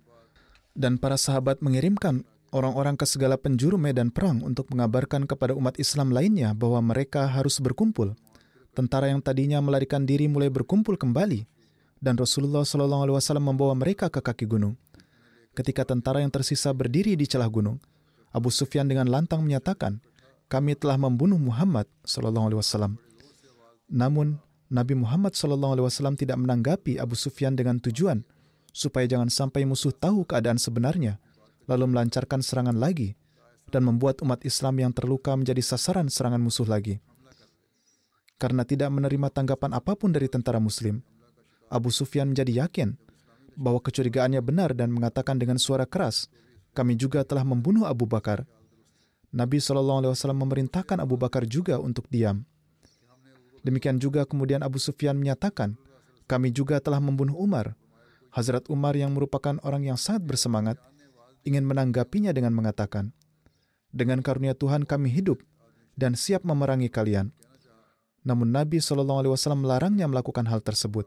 dan 0.74 0.98
para 0.98 1.16
sahabat 1.18 1.62
mengirimkan 1.62 2.22
orang-orang 2.50 2.98
ke 2.98 3.06
segala 3.06 3.38
penjuru 3.38 3.78
medan 3.78 4.10
perang 4.10 4.42
untuk 4.42 4.70
mengabarkan 4.74 5.26
kepada 5.26 5.54
umat 5.54 5.78
Islam 5.78 6.10
lainnya 6.10 6.54
bahwa 6.54 6.82
mereka 6.82 7.26
harus 7.26 7.62
berkumpul. 7.62 8.14
Tentara 8.70 9.10
yang 9.10 9.18
tadinya 9.18 9.58
melarikan 9.58 10.06
diri 10.06 10.30
mulai 10.30 10.46
berkumpul 10.46 10.94
kembali, 10.94 11.42
dan 11.98 12.14
Rasulullah 12.14 12.62
SAW 12.62 13.18
membawa 13.42 13.74
mereka 13.74 14.06
ke 14.06 14.22
kaki 14.22 14.46
gunung. 14.46 14.78
Ketika 15.58 15.82
tentara 15.82 16.22
yang 16.22 16.30
tersisa 16.30 16.70
berdiri 16.70 17.18
di 17.18 17.26
celah 17.26 17.50
gunung, 17.50 17.82
Abu 18.30 18.54
Sufyan 18.54 18.86
dengan 18.86 19.10
lantang 19.10 19.42
menyatakan, 19.42 19.98
"Kami 20.50 20.74
telah 20.74 20.98
membunuh 20.98 21.38
Muhammad 21.38 21.86
SAW." 22.02 22.98
Namun 23.86 24.42
Nabi 24.70 24.94
Muhammad 24.94 25.34
SAW 25.34 26.14
tidak 26.14 26.38
menanggapi 26.38 26.98
Abu 26.98 27.14
Sufyan 27.14 27.54
dengan 27.54 27.78
tujuan 27.78 28.22
supaya 28.70 29.06
jangan 29.06 29.26
sampai 29.30 29.66
musuh 29.66 29.90
tahu 29.90 30.22
keadaan 30.22 30.58
sebenarnya 30.58 31.18
lalu 31.66 31.90
melancarkan 31.90 32.42
serangan 32.42 32.78
lagi 32.78 33.18
dan 33.70 33.86
membuat 33.86 34.22
umat 34.26 34.42
Islam 34.42 34.78
yang 34.82 34.90
terluka 34.94 35.34
menjadi 35.34 35.62
sasaran 35.62 36.10
serangan 36.10 36.42
musuh 36.42 36.66
lagi. 36.66 36.98
Karena 38.38 38.66
tidak 38.66 38.90
menerima 38.90 39.30
tanggapan 39.30 39.74
apa 39.74 39.94
pun 39.94 40.10
dari 40.10 40.26
tentara 40.26 40.58
Muslim, 40.58 41.02
Abu 41.70 41.94
Sufyan 41.94 42.34
menjadi 42.34 42.66
yakin 42.66 42.98
bahwa 43.54 43.78
kecurigaannya 43.78 44.42
benar 44.42 44.74
dan 44.74 44.90
mengatakan 44.90 45.38
dengan 45.38 45.60
suara 45.60 45.86
keras, 45.86 46.26
"Kami 46.74 46.98
juga 46.98 47.22
telah 47.22 47.46
membunuh 47.46 47.86
Abu 47.86 48.08
Bakar." 48.08 48.46
Nabi 49.30 49.62
SAW 49.62 50.10
memerintahkan 50.34 50.98
Abu 50.98 51.14
Bakar 51.14 51.46
juga 51.46 51.78
untuk 51.78 52.10
diam. 52.10 52.42
Demikian 53.62 54.02
juga 54.02 54.26
kemudian 54.26 54.64
Abu 54.66 54.82
Sufyan 54.82 55.14
menyatakan, 55.14 55.78
"Kami 56.26 56.50
juga 56.50 56.82
telah 56.82 56.98
membunuh 56.98 57.38
Umar." 57.38 57.78
Hazrat 58.30 58.66
Umar 58.70 58.94
yang 58.94 59.14
merupakan 59.14 59.58
orang 59.66 59.86
yang 59.86 59.98
sangat 59.98 60.22
bersemangat 60.26 60.78
ingin 61.42 61.66
menanggapinya 61.66 62.30
dengan 62.30 62.54
mengatakan, 62.54 63.10
"Dengan 63.90 64.22
karunia 64.22 64.54
Tuhan 64.54 64.86
kami 64.86 65.10
hidup 65.10 65.42
dan 65.94 66.14
siap 66.18 66.42
memerangi 66.46 66.90
kalian." 66.90 67.34
Namun 68.22 68.50
Nabi 68.54 68.78
SAW 68.82 69.58
melarangnya 69.58 70.06
melakukan 70.10 70.46
hal 70.46 70.62
tersebut 70.62 71.06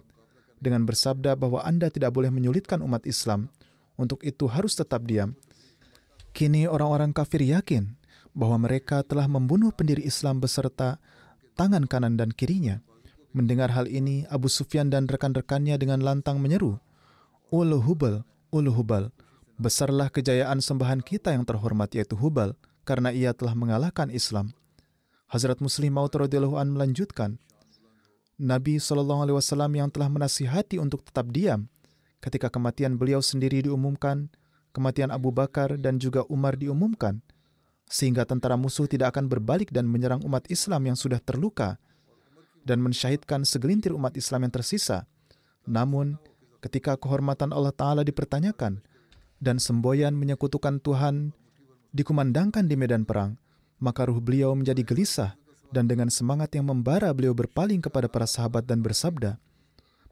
dengan 0.63 0.87
bersabda 0.87 1.35
bahwa 1.35 1.59
Anda 1.63 1.91
tidak 1.91 2.15
boleh 2.15 2.31
menyulitkan 2.31 2.79
umat 2.79 3.03
Islam, 3.03 3.51
untuk 3.99 4.23
itu 4.25 4.49
harus 4.49 4.73
tetap 4.73 5.05
diam. 5.05 5.37
Kini 6.33 6.65
orang-orang 6.65 7.13
kafir 7.13 7.45
yakin 7.45 7.93
bahwa 8.33 8.65
mereka 8.65 9.05
telah 9.05 9.29
membunuh 9.29 9.69
pendiri 9.73 10.01
Islam 10.05 10.41
beserta 10.41 10.97
tangan 11.57 11.85
kanan 11.85 12.17
dan 12.17 12.33
kirinya. 12.33 12.81
Mendengar 13.33 13.73
hal 13.73 13.89
ini, 13.89 14.29
Abu 14.29 14.45
Sufyan 14.45 14.93
dan 14.93 15.09
rekan-rekannya 15.09 15.73
dengan 15.81 16.05
lantang 16.05 16.37
menyeru, 16.37 16.77
Ulu 17.49 17.81
Hubal, 17.81 18.21
Ulu 18.53 18.71
Hubal, 18.73 19.09
Besarlah 19.53 20.09
kejayaan 20.09 20.65
sembahan 20.65 21.05
kita 21.05 21.29
yang 21.29 21.45
terhormat 21.45 21.93
yaitu 21.93 22.17
Hubal 22.17 22.57
karena 22.89 23.13
ia 23.13 23.37
telah 23.37 23.53
mengalahkan 23.53 24.09
Islam. 24.09 24.57
Hazrat 25.29 25.61
Muslim 25.61 25.93
Maud 25.93 26.13
radhiyallahu 26.13 26.57
an 26.57 26.73
melanjutkan, 26.73 27.37
Nabi 28.41 28.81
wasallam 28.81 29.71
yang 29.77 29.93
telah 29.93 30.09
menasihati 30.09 30.81
untuk 30.81 31.05
tetap 31.05 31.29
diam 31.29 31.69
ketika 32.17 32.49
kematian 32.49 32.97
beliau 32.97 33.21
sendiri 33.21 33.61
diumumkan, 33.61 34.33
kematian 34.73 35.13
Abu 35.13 35.29
Bakar 35.29 35.77
dan 35.77 36.01
juga 36.01 36.25
Umar 36.27 36.57
diumumkan, 36.57 37.21
sehingga 37.93 38.25
tentara 38.25 38.57
musuh 38.57 38.89
tidak 38.89 39.13
akan 39.13 39.29
berbalik 39.29 39.69
dan 39.69 39.85
menyerang 39.85 40.25
umat 40.25 40.49
Islam 40.49 40.89
yang 40.89 40.97
sudah 40.97 41.21
terluka 41.21 41.77
dan 42.65 42.81
mensyahidkan 42.81 43.45
segelintir 43.45 43.93
umat 43.93 44.17
Islam 44.17 44.49
yang 44.49 44.53
tersisa. 44.57 45.05
Namun, 45.69 46.17
ketika 46.57 46.97
kehormatan 46.97 47.53
Allah 47.53 47.69
Ta'ala 47.69 48.01
dipertanyakan, 48.01 48.81
dan 49.43 49.59
semboyan 49.59 50.15
menyekutukan 50.15 50.79
Tuhan 50.79 51.35
dikumandangkan 51.91 52.63
di 52.63 52.79
medan 52.79 53.03
perang, 53.03 53.35
maka 53.83 54.07
ruh 54.07 54.23
beliau 54.23 54.55
menjadi 54.55 54.79
gelisah 54.87 55.35
dan 55.75 55.91
dengan 55.91 56.07
semangat 56.07 56.55
yang 56.55 56.71
membara 56.71 57.11
beliau 57.11 57.35
berpaling 57.35 57.83
kepada 57.83 58.07
para 58.07 58.23
sahabat 58.23 58.63
dan 58.63 58.79
bersabda, 58.79 59.35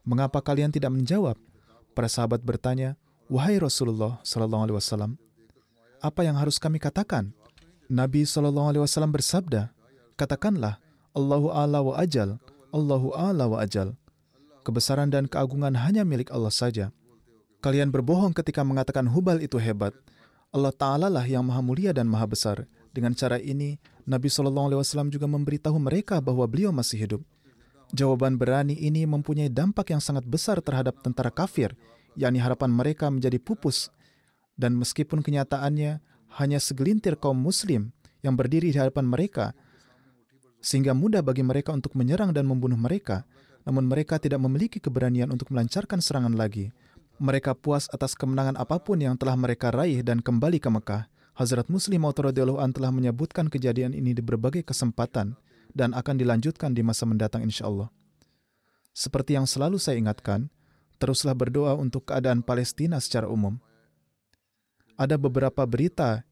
"Mengapa 0.04 0.44
kalian 0.44 0.68
tidak 0.68 0.92
menjawab?" 0.92 1.40
Para 1.96 2.12
sahabat 2.12 2.44
bertanya, 2.44 3.00
"Wahai 3.32 3.56
Rasulullah 3.56 4.20
sallallahu 4.20 4.68
alaihi 4.68 4.76
wasallam, 4.76 5.12
apa 6.04 6.20
yang 6.28 6.36
harus 6.36 6.60
kami 6.60 6.76
katakan?" 6.76 7.32
Nabi 7.90 8.26
sallallahu 8.26 8.74
alaihi 8.74 8.84
wasallam 8.84 9.14
bersabda, 9.14 9.70
"Katakanlah, 10.14 10.78
Allahu 11.14 11.50
a'la 11.50 11.80
wa 11.82 11.94
ajal, 11.98 12.38
Allahu 12.70 13.14
a'la 13.16 13.48
wa 13.48 13.58
ajal." 13.62 13.94
Kebesaran 14.62 15.10
dan 15.10 15.26
keagungan 15.26 15.74
hanya 15.74 16.06
milik 16.06 16.30
Allah 16.30 16.54
saja. 16.54 16.94
Kalian 17.62 17.90
berbohong 17.90 18.34
ketika 18.34 18.62
mengatakan 18.62 19.10
Hubal 19.10 19.42
itu 19.42 19.58
hebat. 19.58 19.94
Allah 20.54 20.74
Ta'ala 20.74 21.08
lah 21.10 21.26
yang 21.26 21.42
maha 21.42 21.62
mulia 21.64 21.90
dan 21.90 22.06
maha 22.06 22.26
besar. 22.30 22.66
Dengan 22.92 23.16
cara 23.16 23.40
ini, 23.40 23.80
Nabi 24.04 24.28
SAW 24.28 25.08
juga 25.08 25.26
memberitahu 25.26 25.78
mereka 25.80 26.20
bahwa 26.20 26.44
beliau 26.44 26.70
masih 26.70 27.06
hidup. 27.06 27.22
Jawaban 27.90 28.36
berani 28.36 28.76
ini 28.78 29.08
mempunyai 29.08 29.48
dampak 29.48 29.90
yang 29.90 30.02
sangat 30.02 30.26
besar 30.28 30.60
terhadap 30.60 31.00
tentara 31.00 31.32
kafir 31.32 31.74
yakni 32.16 32.38
harapan 32.40 32.70
mereka 32.72 33.08
menjadi 33.08 33.40
pupus, 33.40 33.88
dan 34.56 34.76
meskipun 34.76 35.24
kenyataannya 35.24 36.00
hanya 36.38 36.62
segelintir 36.62 37.18
kaum 37.20 37.36
Muslim 37.36 37.92
yang 38.22 38.38
berdiri 38.38 38.70
di 38.70 38.78
hadapan 38.78 39.04
mereka, 39.04 39.52
sehingga 40.62 40.94
mudah 40.94 41.20
bagi 41.20 41.42
mereka 41.42 41.74
untuk 41.74 41.98
menyerang 41.98 42.30
dan 42.30 42.46
membunuh 42.46 42.78
mereka, 42.78 43.26
namun 43.66 43.86
mereka 43.86 44.16
tidak 44.22 44.38
memiliki 44.38 44.78
keberanian 44.78 45.28
untuk 45.34 45.50
melancarkan 45.50 45.98
serangan 45.98 46.34
lagi. 46.38 46.70
Mereka 47.18 47.58
puas 47.58 47.90
atas 47.90 48.14
kemenangan 48.18 48.58
apa 48.58 48.78
pun 48.82 48.98
yang 48.98 49.14
telah 49.18 49.34
mereka 49.34 49.70
raih 49.70 50.02
dan 50.02 50.22
kembali 50.22 50.58
ke 50.58 50.70
Mekah. 50.70 51.02
Hazrat 51.32 51.66
Muslim 51.72 52.04
Maud 52.04 52.18
telah 52.18 52.92
menyebutkan 52.92 53.48
kejadian 53.48 53.96
ini 53.96 54.12
di 54.12 54.20
berbagai 54.20 54.68
kesempatan 54.68 55.32
dan 55.72 55.96
akan 55.96 56.20
dilanjutkan 56.20 56.76
di 56.76 56.84
masa 56.84 57.08
mendatang 57.08 57.40
insya 57.40 57.66
Allah. 57.66 57.88
Seperti 58.92 59.40
yang 59.40 59.48
selalu 59.48 59.80
saya 59.80 59.96
ingatkan, 59.96 60.52
teruslah 61.00 61.32
berdoa 61.32 61.72
untuk 61.74 62.12
keadaan 62.12 62.44
Palestina 62.44 63.00
secara 63.00 63.26
umum. 63.26 63.56
Ada 64.96 65.16
beberapa 65.16 65.64
berita 65.64 66.22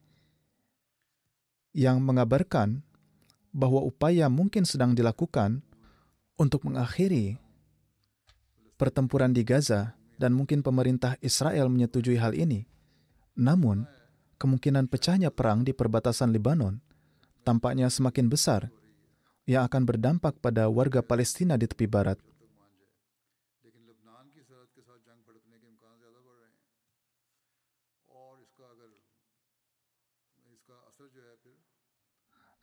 yang 1.71 2.03
mengabarkan 2.03 2.83
bahwa 3.51 3.83
upaya 3.83 4.31
mungkin 4.31 4.63
sedang 4.63 4.95
dilakukan 4.95 5.59
untuk 6.39 6.63
mengakhiri 6.67 7.35
pertempuran 8.79 9.35
di 9.35 9.43
Gaza 9.43 9.93
dan 10.17 10.33
mungkin 10.33 10.63
pemerintah 10.63 11.19
Israel 11.19 11.67
menyetujui 11.67 12.17
hal 12.17 12.33
ini. 12.33 12.65
Namun, 13.37 13.85
kemungkinan 14.41 14.89
pecahnya 14.89 15.29
perang 15.29 15.61
di 15.61 15.73
perbatasan 15.73 16.33
Lebanon 16.33 16.81
tampaknya 17.45 17.89
semakin 17.89 18.29
besar 18.29 18.69
yang 19.49 19.65
akan 19.65 19.83
berdampak 19.85 20.37
pada 20.39 20.69
warga 20.69 21.01
Palestina 21.01 21.57
di 21.57 21.65
tepi 21.65 21.89
barat. 21.89 22.17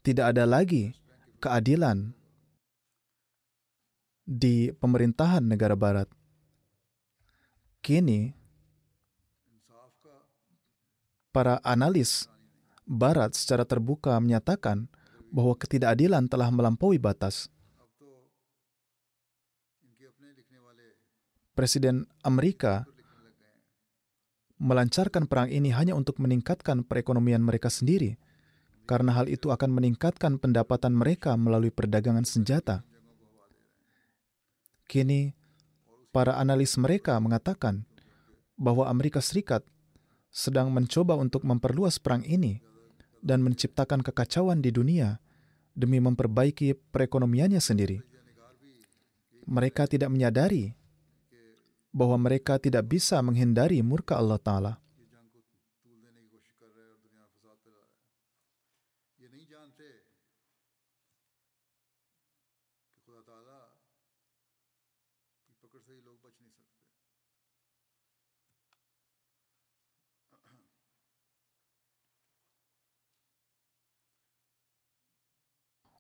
Tidak 0.03 0.25
ada 0.25 0.49
lagi 0.49 0.95
keadilan 1.39 2.15
di 4.29 4.69
pemerintahan 4.77 5.41
negara 5.41 5.73
barat. 5.73 6.09
Kini, 7.81 8.35
para 11.33 11.63
analis 11.65 12.27
barat 12.85 13.33
secara 13.37 13.63
terbuka 13.63 14.17
menyatakan 14.21 14.91
bahwa 15.29 15.55
ketidakadilan 15.57 16.29
telah 16.29 16.49
melampaui 16.49 16.97
batas. 16.97 17.49
Presiden 21.53 22.07
Amerika 22.23 22.87
melancarkan 24.63 25.27
perang 25.27 25.51
ini 25.51 25.75
hanya 25.75 25.95
untuk 25.95 26.23
meningkatkan 26.23 26.87
perekonomian 26.87 27.43
mereka 27.43 27.67
sendiri, 27.67 28.19
karena 28.89 29.13
hal 29.13 29.29
itu 29.29 29.53
akan 29.53 29.69
meningkatkan 29.69 30.41
pendapatan 30.41 30.97
mereka 30.97 31.37
melalui 31.37 31.69
perdagangan 31.69 32.25
senjata. 32.25 32.89
Kini, 34.89 35.37
para 36.09 36.41
analis 36.41 36.81
mereka 36.81 37.21
mengatakan 37.21 37.85
bahwa 38.57 38.89
Amerika 38.89 39.21
Serikat 39.21 39.61
sedang 40.33 40.73
mencoba 40.73 41.21
untuk 41.21 41.45
memperluas 41.45 42.01
perang 42.01 42.25
ini 42.25 42.65
dan 43.21 43.45
menciptakan 43.45 44.01
kekacauan 44.01 44.65
di 44.65 44.73
dunia 44.73 45.21
demi 45.77 46.01
memperbaiki 46.01 46.73
perekonomiannya 46.89 47.61
sendiri. 47.61 48.01
Mereka 49.45 49.85
tidak 49.85 50.09
menyadari 50.09 50.73
bahwa 51.93 52.17
mereka 52.17 52.57
tidak 52.57 52.89
bisa 52.89 53.21
menghindari 53.21 53.85
murka 53.85 54.17
Allah 54.17 54.41
Ta'ala. 54.41 54.73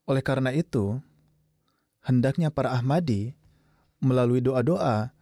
Oleh 0.09 0.25
karena 0.25 0.49
itu, 0.57 0.97
hendaknya 2.01 2.49
para 2.49 2.73
Ahmadi 2.73 3.37
melalui 4.01 4.41
doa-doa 4.41 5.13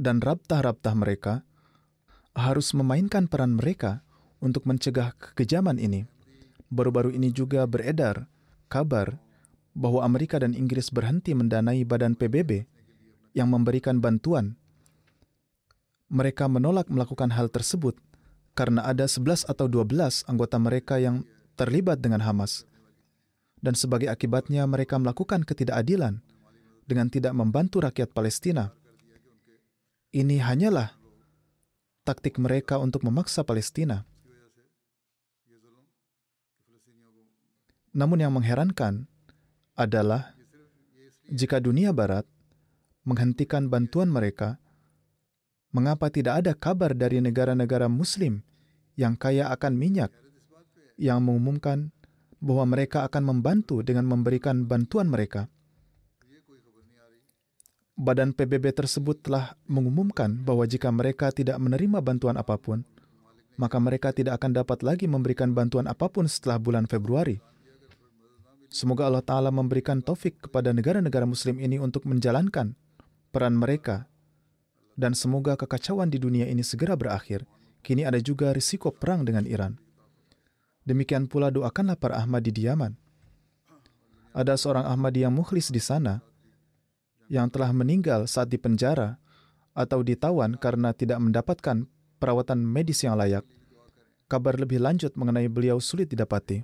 dan 0.00 0.24
rabtah-rabtah 0.24 0.96
mereka 0.96 1.44
harus 2.32 2.72
memainkan 2.72 3.28
peran 3.28 3.60
mereka 3.60 4.00
untuk 4.40 4.64
mencegah 4.64 5.12
kekejaman 5.20 5.76
ini. 5.76 6.08
Baru-baru 6.72 7.12
ini 7.12 7.28
juga 7.28 7.68
beredar 7.68 8.24
kabar 8.72 9.20
bahwa 9.76 10.00
Amerika 10.08 10.40
dan 10.40 10.56
Inggris 10.56 10.88
berhenti 10.88 11.36
mendanai 11.36 11.84
badan 11.84 12.16
PBB 12.16 12.64
yang 13.36 13.52
memberikan 13.52 14.00
bantuan. 14.00 14.56
Mereka 16.08 16.48
menolak 16.48 16.88
melakukan 16.88 17.28
hal 17.36 17.52
tersebut 17.52 17.94
karena 18.56 18.88
ada 18.88 19.04
11 19.04 19.44
atau 19.44 19.68
12 19.68 20.24
anggota 20.26 20.56
mereka 20.56 20.96
yang 20.96 21.28
terlibat 21.60 22.00
dengan 22.00 22.24
Hamas 22.24 22.64
dan 23.60 23.76
sebagai 23.76 24.08
akibatnya 24.08 24.64
mereka 24.64 24.96
melakukan 24.96 25.44
ketidakadilan 25.44 26.20
dengan 26.88 27.06
tidak 27.12 27.36
membantu 27.36 27.84
rakyat 27.84 28.10
Palestina. 28.10 28.72
Ini 30.10 30.42
hanyalah 30.42 30.90
taktik 32.02 32.40
mereka 32.42 32.82
untuk 32.82 33.06
memaksa 33.06 33.46
Palestina. 33.46 34.02
Namun 37.94 38.18
yang 38.22 38.34
mengherankan 38.34 39.06
adalah 39.78 40.34
jika 41.30 41.62
dunia 41.62 41.94
barat 41.94 42.26
menghentikan 43.06 43.70
bantuan 43.70 44.10
mereka, 44.10 44.58
mengapa 45.70 46.10
tidak 46.10 46.42
ada 46.42 46.52
kabar 46.54 46.94
dari 46.94 47.22
negara-negara 47.22 47.86
muslim 47.86 48.42
yang 48.98 49.14
kaya 49.14 49.50
akan 49.54 49.78
minyak 49.78 50.10
yang 50.98 51.22
mengumumkan 51.22 51.94
bahwa 52.40 52.64
mereka 52.72 53.04
akan 53.04 53.22
membantu 53.36 53.84
dengan 53.84 54.08
memberikan 54.08 54.64
bantuan 54.64 55.12
mereka. 55.12 55.46
Badan 58.00 58.32
PBB 58.32 58.72
tersebut 58.72 59.20
telah 59.20 59.60
mengumumkan 59.68 60.40
bahwa 60.40 60.64
jika 60.64 60.88
mereka 60.88 61.28
tidak 61.36 61.60
menerima 61.60 62.00
bantuan 62.00 62.40
apa 62.40 62.56
pun, 62.56 62.80
maka 63.60 63.76
mereka 63.76 64.08
tidak 64.16 64.40
akan 64.40 64.56
dapat 64.56 64.80
lagi 64.80 65.04
memberikan 65.04 65.52
bantuan 65.52 65.84
apa 65.84 66.08
pun 66.08 66.24
setelah 66.24 66.56
bulan 66.56 66.88
Februari. 66.88 67.44
Semoga 68.72 69.04
Allah 69.04 69.20
Ta'ala 69.20 69.52
memberikan 69.52 70.00
taufik 70.00 70.48
kepada 70.48 70.72
negara-negara 70.72 71.28
Muslim 71.28 71.60
ini 71.60 71.76
untuk 71.76 72.08
menjalankan 72.08 72.72
peran 73.28 73.52
mereka, 73.52 74.08
dan 74.96 75.12
semoga 75.12 75.60
kekacauan 75.60 76.08
di 76.08 76.16
dunia 76.16 76.48
ini 76.48 76.64
segera 76.64 76.96
berakhir. 76.96 77.44
Kini 77.84 78.08
ada 78.08 78.16
juga 78.16 78.56
risiko 78.56 78.92
perang 78.92 79.28
dengan 79.28 79.44
Iran. 79.44 79.76
Demikian 80.84 81.28
pula 81.28 81.52
doakanlah 81.52 82.00
para 82.00 82.16
Ahmadi 82.16 82.50
di 82.50 82.64
Yaman. 82.64 82.96
Ada 84.32 84.56
seorang 84.56 84.86
Ahmadi 84.86 85.26
yang 85.26 85.34
mukhlis 85.34 85.68
di 85.68 85.82
sana 85.82 86.24
yang 87.30 87.46
telah 87.46 87.70
meninggal 87.70 88.26
saat 88.26 88.50
di 88.50 88.58
penjara 88.58 89.20
atau 89.76 90.02
ditawan 90.02 90.58
karena 90.58 90.90
tidak 90.90 91.22
mendapatkan 91.22 91.86
perawatan 92.18 92.58
medis 92.62 93.06
yang 93.06 93.14
layak. 93.14 93.46
Kabar 94.30 94.54
lebih 94.58 94.78
lanjut 94.78 95.14
mengenai 95.18 95.50
beliau 95.50 95.82
sulit 95.82 96.06
didapati. 96.10 96.62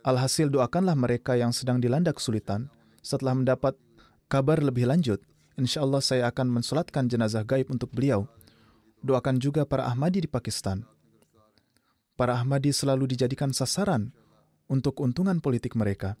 Alhasil 0.00 0.48
doakanlah 0.48 0.96
mereka 0.96 1.36
yang 1.36 1.52
sedang 1.52 1.76
dilanda 1.78 2.10
kesulitan 2.10 2.72
setelah 3.04 3.36
mendapat 3.36 3.76
kabar 4.26 4.58
lebih 4.58 4.88
lanjut. 4.88 5.20
Insya 5.60 5.84
Allah 5.84 6.00
saya 6.00 6.24
akan 6.32 6.62
mensolatkan 6.62 7.04
jenazah 7.06 7.44
gaib 7.44 7.68
untuk 7.68 7.92
beliau. 7.92 8.24
Doakan 9.04 9.36
juga 9.38 9.68
para 9.68 9.84
Ahmadi 9.86 10.24
di 10.24 10.30
Pakistan 10.30 10.88
para 12.20 12.36
Ahmadi 12.36 12.68
selalu 12.68 13.16
dijadikan 13.16 13.48
sasaran 13.48 14.12
untuk 14.68 15.00
keuntungan 15.00 15.40
politik 15.40 15.72
mereka. 15.72 16.20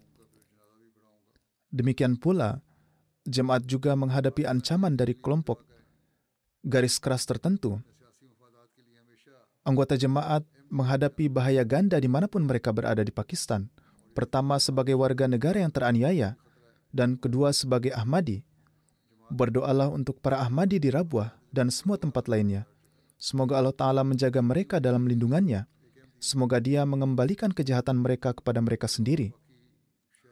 Demikian 1.68 2.16
pula, 2.16 2.64
jemaat 3.28 3.68
juga 3.68 3.92
menghadapi 3.92 4.48
ancaman 4.48 4.96
dari 4.96 5.12
kelompok 5.12 5.60
garis 6.64 6.96
keras 6.96 7.28
tertentu. 7.28 7.84
Anggota 9.60 10.00
jemaat 10.00 10.40
menghadapi 10.72 11.28
bahaya 11.28 11.68
ganda 11.68 12.00
di 12.00 12.08
mana 12.08 12.32
pun 12.32 12.48
mereka 12.48 12.72
berada 12.72 13.04
di 13.04 13.12
Pakistan. 13.12 13.68
Pertama 14.16 14.56
sebagai 14.56 14.96
warga 14.96 15.28
negara 15.28 15.60
yang 15.60 15.68
teraniaya, 15.68 16.32
dan 16.96 17.20
kedua 17.20 17.52
sebagai 17.52 17.92
Ahmadi. 17.92 18.40
Berdoalah 19.28 19.92
untuk 19.92 20.16
para 20.24 20.40
Ahmadi 20.40 20.80
di 20.80 20.88
Rabuah 20.88 21.36
dan 21.52 21.68
semua 21.68 22.00
tempat 22.00 22.24
lainnya. 22.24 22.64
Semoga 23.20 23.60
Allah 23.60 23.76
Ta'ala 23.76 24.00
menjaga 24.00 24.40
mereka 24.40 24.80
dalam 24.80 25.04
lindungannya 25.04 25.68
Semoga 26.20 26.60
Dia 26.60 26.84
mengembalikan 26.84 27.48
kejahatan 27.48 27.96
mereka 27.96 28.36
kepada 28.36 28.60
mereka 28.60 28.84
sendiri. 28.84 29.32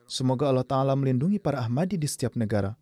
Semoga 0.05 0.53
Allah 0.53 0.69
Ta'ala 0.69 0.93
melindungi 0.93 1.41
para 1.41 1.65
Ahmadi 1.65 1.97
di 1.97 2.05
setiap 2.05 2.37
negara. 2.37 2.77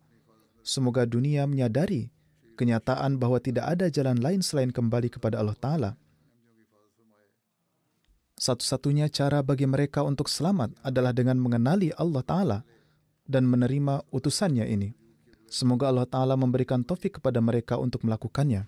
Semoga 0.59 1.07
dunia 1.07 1.47
menyadari 1.47 2.11
kenyataan 2.59 3.15
bahwa 3.15 3.39
tidak 3.39 3.63
ada 3.63 3.87
jalan 3.87 4.19
lain 4.19 4.43
selain 4.43 4.75
kembali 4.75 5.07
kepada 5.07 5.39
Allah 5.39 5.55
Ta'ala. 5.55 5.91
Satu-satunya 8.35 9.07
cara 9.07 9.39
bagi 9.39 9.65
mereka 9.65 10.03
untuk 10.03 10.27
selamat 10.27 10.75
adalah 10.83 11.15
dengan 11.15 11.39
mengenali 11.39 11.95
Allah 11.95 12.23
Ta'ala 12.27 12.59
dan 13.23 13.47
menerima 13.47 14.03
utusannya 14.11 14.67
ini. 14.67 14.91
Semoga 15.47 15.95
Allah 15.95 16.05
Ta'ala 16.11 16.35
memberikan 16.35 16.83
taufik 16.83 17.23
kepada 17.23 17.39
mereka 17.39 17.79
untuk 17.79 18.03
melakukannya. 18.03 18.67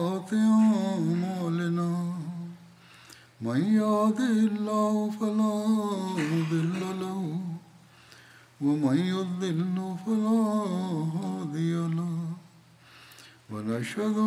ونشهد 13.90 14.18